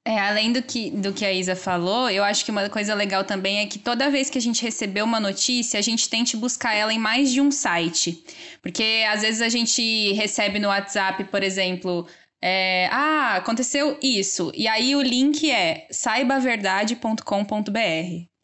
É, 0.04 0.20
além 0.20 0.52
do 0.52 0.62
que, 0.62 0.90
do 0.90 1.12
que 1.12 1.24
a 1.24 1.32
Isa 1.32 1.56
falou, 1.56 2.08
eu 2.08 2.22
acho 2.22 2.44
que 2.44 2.52
uma 2.52 2.68
coisa 2.68 2.94
legal 2.94 3.24
também 3.24 3.58
é 3.58 3.66
que 3.66 3.76
toda 3.76 4.08
vez 4.08 4.30
que 4.30 4.38
a 4.38 4.40
gente 4.40 4.62
receber 4.62 5.02
uma 5.02 5.18
notícia, 5.18 5.80
a 5.80 5.82
gente 5.82 6.08
tente 6.08 6.36
buscar 6.36 6.74
ela 6.74 6.92
em 6.92 6.98
mais 6.98 7.32
de 7.32 7.40
um 7.40 7.50
site. 7.50 8.24
Porque 8.62 9.04
às 9.10 9.22
vezes 9.22 9.42
a 9.42 9.48
gente 9.48 10.12
recebe 10.12 10.60
no 10.60 10.68
WhatsApp, 10.68 11.24
por 11.24 11.42
exemplo, 11.42 12.06
é, 12.40 12.88
ah, 12.92 13.34
aconteceu 13.34 13.98
isso. 14.00 14.52
E 14.54 14.68
aí 14.68 14.94
o 14.94 15.02
link 15.02 15.50
é 15.50 15.88
saibaverdade.com.br. 15.90 18.35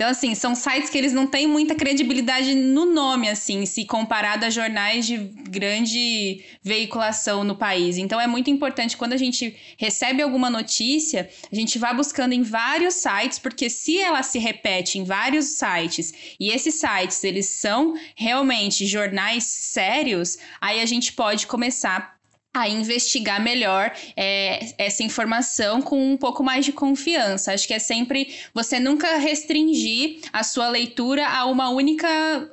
Então, 0.00 0.08
assim, 0.08 0.34
são 0.34 0.54
sites 0.54 0.88
que 0.88 0.96
eles 0.96 1.12
não 1.12 1.26
têm 1.26 1.46
muita 1.46 1.74
credibilidade 1.74 2.54
no 2.54 2.86
nome, 2.86 3.28
assim, 3.28 3.66
se 3.66 3.84
comparado 3.84 4.46
a 4.46 4.48
jornais 4.48 5.06
de 5.06 5.18
grande 5.18 6.42
veiculação 6.62 7.44
no 7.44 7.54
país. 7.54 7.98
Então, 7.98 8.18
é 8.18 8.26
muito 8.26 8.48
importante 8.48 8.96
quando 8.96 9.12
a 9.12 9.18
gente 9.18 9.54
recebe 9.76 10.22
alguma 10.22 10.48
notícia, 10.48 11.28
a 11.52 11.54
gente 11.54 11.78
vá 11.78 11.92
buscando 11.92 12.32
em 12.32 12.40
vários 12.40 12.94
sites, 12.94 13.38
porque 13.38 13.68
se 13.68 13.98
ela 13.98 14.22
se 14.22 14.38
repete 14.38 14.98
em 14.98 15.04
vários 15.04 15.58
sites 15.58 16.14
e 16.40 16.48
esses 16.48 16.76
sites 16.76 17.22
eles 17.22 17.50
são 17.50 17.92
realmente 18.16 18.86
jornais 18.86 19.44
sérios, 19.44 20.38
aí 20.62 20.80
a 20.80 20.86
gente 20.86 21.12
pode 21.12 21.46
começar 21.46 22.18
a 22.52 22.68
investigar 22.68 23.40
melhor 23.40 23.92
é, 24.16 24.72
essa 24.76 25.04
informação 25.04 25.80
com 25.80 26.12
um 26.12 26.16
pouco 26.16 26.42
mais 26.42 26.64
de 26.64 26.72
confiança. 26.72 27.52
Acho 27.52 27.66
que 27.66 27.74
é 27.74 27.78
sempre 27.78 28.34
você 28.52 28.80
nunca 28.80 29.18
restringir 29.18 30.18
a 30.32 30.42
sua 30.42 30.68
leitura 30.68 31.28
a 31.28 31.44
uma 31.46 31.70
única 31.70 32.08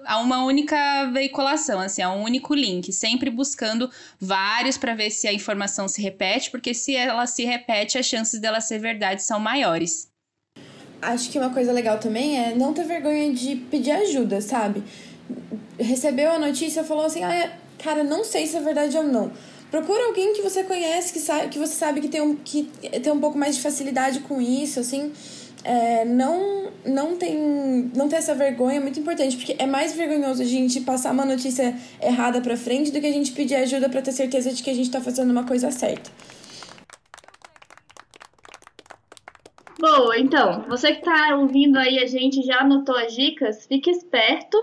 a 0.06 0.20
uma 0.20 0.46
única 0.46 1.10
veiculação, 1.12 1.80
assim, 1.80 2.04
a 2.04 2.12
um 2.12 2.22
único 2.22 2.54
link, 2.54 2.94
sempre 2.94 3.32
buscando 3.32 3.90
vários 4.20 4.78
para 4.78 4.94
ver 4.94 5.10
se 5.10 5.28
a 5.28 5.34
informação 5.34 5.88
se 5.88 6.00
repete, 6.00 6.52
porque 6.52 6.76
se 6.76 6.96
ela 6.96 7.26
se 7.26 7.44
repete, 7.44 7.98
as 7.98 8.06
chances 8.06 8.40
dela 8.40 8.62
ser 8.62 8.78
verdade 8.78 9.24
são 9.24 9.40
maiores. 9.40 10.10
Acho 11.02 11.30
que 11.32 11.40
uma 11.40 11.50
coisa 11.50 11.72
legal 11.72 11.98
também 11.98 12.40
é 12.40 12.54
não 12.54 12.72
ter 12.72 12.84
vergonha 12.84 13.34
de 13.34 13.56
pedir 13.56 13.92
ajuda, 13.92 14.42
sabe? 14.42 14.84
Recebeu 15.80 16.32
a 16.32 16.38
notícia 16.40 16.84
falou 16.84 17.06
assim: 17.06 17.24
"Ah, 17.24 17.52
cara, 17.80 18.04
não 18.04 18.24
sei 18.24 18.46
se 18.46 18.56
é 18.56 18.62
verdade 18.62 18.96
ou 18.96 19.04
não." 19.04 19.32
Procura 19.70 20.06
alguém 20.06 20.34
que 20.34 20.42
você 20.42 20.64
conhece, 20.64 21.12
que, 21.12 21.20
sabe, 21.20 21.50
que 21.50 21.60
você 21.60 21.74
sabe 21.74 22.00
que 22.00 22.08
tem, 22.08 22.22
um, 22.22 22.36
que 22.36 22.70
tem 23.04 23.12
um 23.12 23.20
pouco 23.20 23.38
mais 23.38 23.58
de 23.58 23.62
facilidade 23.62 24.22
com 24.22 24.40
isso, 24.40 24.80
assim. 24.80 25.12
É, 25.64 26.06
não, 26.06 26.72
não, 26.86 27.18
tem, 27.18 27.92
não 27.94 28.08
ter 28.08 28.18
essa 28.18 28.34
vergonha 28.34 28.78
é 28.78 28.80
muito 28.80 29.00
importante, 29.00 29.36
porque 29.36 29.56
é 29.60 29.66
mais 29.66 29.94
vergonhoso 29.94 30.42
a 30.42 30.46
gente 30.46 30.80
passar 30.82 31.12
uma 31.12 31.26
notícia 31.26 31.76
errada 32.02 32.40
pra 32.40 32.56
frente 32.56 32.92
do 32.92 33.02
que 33.02 33.08
a 33.08 33.12
gente 33.12 33.34
pedir 33.34 33.56
ajuda 33.56 33.90
para 33.90 34.02
ter 34.02 34.14
certeza 34.14 34.54
de 34.54 34.64
que 34.64 34.70
a 34.70 34.74
gente 34.74 34.90
tá 34.90 35.02
fazendo 35.02 35.32
uma 35.32 35.44
coisa 35.44 35.70
certa. 35.70 36.10
Boa, 39.80 40.18
então, 40.18 40.64
você 40.70 40.96
que 40.96 41.02
tá 41.02 41.36
ouvindo 41.36 41.78
aí 41.78 42.00
a 42.00 42.08
gente 42.08 42.42
já 42.42 42.62
anotou 42.62 42.96
as 42.96 43.14
dicas, 43.14 43.66
fique 43.68 43.92
esperto 43.92 44.58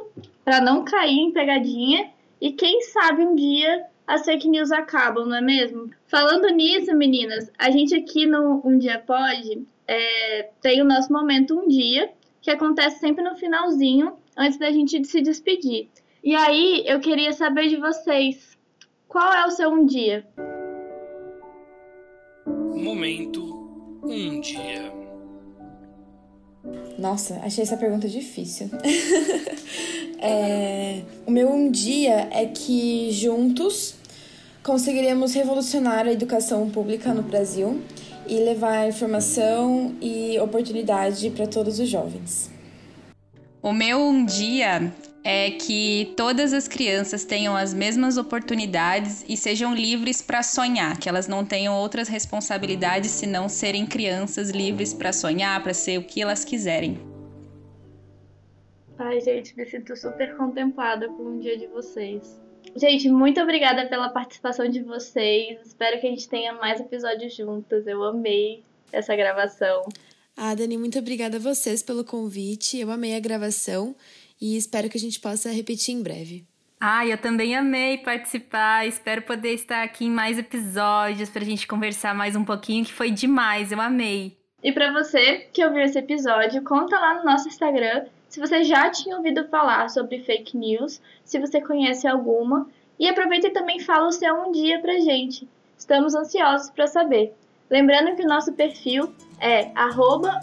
para 0.45 0.61
não 0.61 0.85
cair 0.85 1.19
em 1.19 1.33
pegadinha 1.33 2.11
e 2.41 2.53
quem 2.53 2.81
sabe 2.81 3.23
um 3.23 3.35
dia 3.35 3.85
as 4.07 4.25
fake 4.25 4.49
news 4.49 4.71
acabam, 4.71 5.27
não 5.27 5.37
é 5.37 5.41
mesmo? 5.41 5.91
Falando 6.07 6.49
nisso, 6.49 6.95
meninas, 6.95 7.51
a 7.59 7.71
gente 7.71 7.95
aqui 7.95 8.27
no 8.27 8.61
Um 8.65 8.79
Dia 8.79 8.99
Pode 8.99 9.67
é, 9.87 10.51
tem 10.61 10.83
o 10.83 10.85
nosso 10.85 11.13
momento 11.13 11.59
Um 11.59 11.69
Dia, 11.69 12.11
que 12.41 12.51
acontece 12.51 12.99
sempre 12.99 13.25
no 13.25 13.35
finalzinho, 13.37 14.15
antes 14.37 14.59
da 14.59 14.71
gente 14.71 15.03
se 15.05 15.21
despedir. 15.21 15.89
E 16.23 16.35
aí, 16.35 16.85
eu 16.87 17.01
queria 17.01 17.33
saber 17.33 17.69
de 17.69 17.77
vocês, 17.77 18.57
qual 19.09 19.33
é 19.33 19.47
o 19.47 19.51
seu 19.51 19.71
Um 19.71 19.87
Dia? 19.87 20.27
Momento 22.47 23.43
Um 24.03 24.41
Dia. 24.41 24.93
Nossa, 26.99 27.41
achei 27.43 27.63
essa 27.63 27.77
pergunta 27.77 28.09
difícil. 28.09 28.71
é, 30.21 31.03
o 31.27 31.31
meu 31.31 31.51
um 31.51 31.71
dia 31.71 32.29
é 32.31 32.47
que 32.47 33.11
juntos 33.13 33.95
conseguiremos 34.63 35.35
revolucionar 35.35 36.07
a 36.07 36.13
educação 36.13 36.71
pública 36.71 37.13
no 37.13 37.23
Brasil 37.23 37.83
e 38.27 38.37
levar 38.37 38.89
informação 38.89 39.95
e 40.01 40.39
oportunidade 40.39 41.31
para 41.31 41.47
todos 41.47 41.79
os 41.79 41.89
jovens. 41.89 42.51
O 43.63 43.73
meu 43.73 43.99
um 43.99 44.25
dia 44.25 44.93
é 45.23 45.51
que 45.51 46.13
todas 46.19 46.53
as 46.53 46.69
crianças 46.69 47.25
tenham 47.25 47.57
as 47.57 47.73
mesmas 47.73 48.19
oportunidades 48.19 49.25
e 49.27 49.39
sejam 49.39 49.75
livres 49.75 50.21
para 50.21 50.43
sonhar, 50.43 50.99
que 50.99 51.09
elas 51.09 51.27
não 51.27 51.45
tenham 51.45 51.75
outras 51.75 52.09
responsabilidades 52.09 53.11
senão 53.11 53.49
serem 53.49 53.87
crianças 53.87 54.51
livres 54.51 54.93
para 54.93 55.13
sonhar, 55.15 55.63
para 55.63 55.73
ser 55.73 55.99
o 55.99 56.03
que 56.03 56.21
elas 56.21 56.45
quiserem. 56.45 57.14
Ai, 58.99 59.21
gente, 59.21 59.57
me 59.57 59.67
sinto 59.67 59.97
super 59.97 60.37
contemplada 60.37 61.09
com 61.09 61.37
o 61.37 61.41
dia 61.41 61.59
de 61.59 61.67
vocês. 61.67 62.41
Gente, 62.77 63.09
muito 63.09 63.41
obrigada 63.41 63.87
pela 63.87 64.09
participação 64.09 64.69
de 64.69 64.83
vocês. 64.83 65.59
Espero 65.65 66.01
que 66.01 66.07
a 66.07 66.11
gente 66.11 66.29
tenha 66.29 66.53
mais 66.55 66.81
episódios 66.81 67.35
juntas. 67.35 67.87
Eu 67.87 68.03
amei 68.05 68.63
essa 68.93 69.15
gravação. 69.17 69.83
Ah, 70.37 70.55
Dani, 70.55 70.79
muito 70.79 70.99
obrigada 70.99 71.37
a 71.37 71.41
vocês 71.41 71.83
pelo 71.83 72.05
convite. 72.05 72.79
Eu 72.79 72.91
amei 72.91 73.17
a 73.17 73.21
gravação 73.21 73.95
e 74.41 74.57
espero 74.57 74.89
que 74.89 74.97
a 74.97 75.01
gente 75.01 75.21
possa 75.21 75.51
repetir 75.51 75.95
em 75.95 76.03
breve. 76.03 76.45
Ah, 76.81 77.07
eu 77.07 77.19
também 77.19 77.57
amei 77.57 77.99
participar. 77.99 78.87
Espero 78.87 79.23
poder 79.23 79.55
estar 79.55 79.83
aqui 79.83 80.07
em 80.07 80.11
mais 80.11 80.39
episódios 80.39 81.31
pra 81.31 81.45
gente 81.45 81.67
conversar 81.67 82.15
mais 82.15 82.37
um 82.37 82.45
pouquinho, 82.45 82.85
que 82.85 82.93
foi 82.93 83.11
demais. 83.11 83.73
Eu 83.73 83.81
amei. 83.81 84.37
E 84.63 84.73
para 84.73 84.93
você 84.93 85.47
que 85.53 85.65
ouviu 85.65 85.83
esse 85.83 85.99
episódio, 85.99 86.63
conta 86.63 86.99
lá 86.99 87.19
no 87.19 87.25
nosso 87.25 87.49
Instagram 87.49 88.07
se 88.35 88.41
você 88.41 88.65
já 88.65 88.91
tinha 88.91 89.17
ouvido 89.17 89.47
falar 89.47 89.89
sobre 89.89 90.19
fake 90.19 90.57
news, 90.57 91.01
se 91.25 91.39
você 91.39 91.61
conhece 91.61 92.09
alguma, 92.09 92.67
e 92.99 93.09
aproveita 93.09 93.47
e 93.47 93.53
também 93.53 93.79
fala 93.79 94.09
o 94.09 94.13
seu 94.13 94.35
um 94.35 94.51
dia 94.51 94.81
pra 94.81 94.99
gente. 94.99 95.49
Estamos 95.79 96.17
ansiosos 96.17 96.69
para 96.69 96.89
saber. 96.89 97.33
Lembrando 97.71 98.17
que 98.17 98.25
o 98.25 98.29
nosso 98.29 98.53
perfil 98.53 99.15
é 99.41 99.71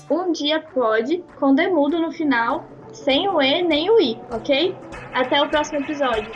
umdiapod, 0.09 1.21
com 1.37 1.53
demudo 1.53 1.99
no 1.99 2.13
final, 2.13 2.63
sem 2.93 3.27
o 3.27 3.41
E 3.41 3.61
nem 3.61 3.89
o 3.89 3.99
I, 3.99 4.17
ok? 4.31 4.73
Até 5.13 5.41
o 5.41 5.49
próximo 5.49 5.79
episódio. 5.79 6.31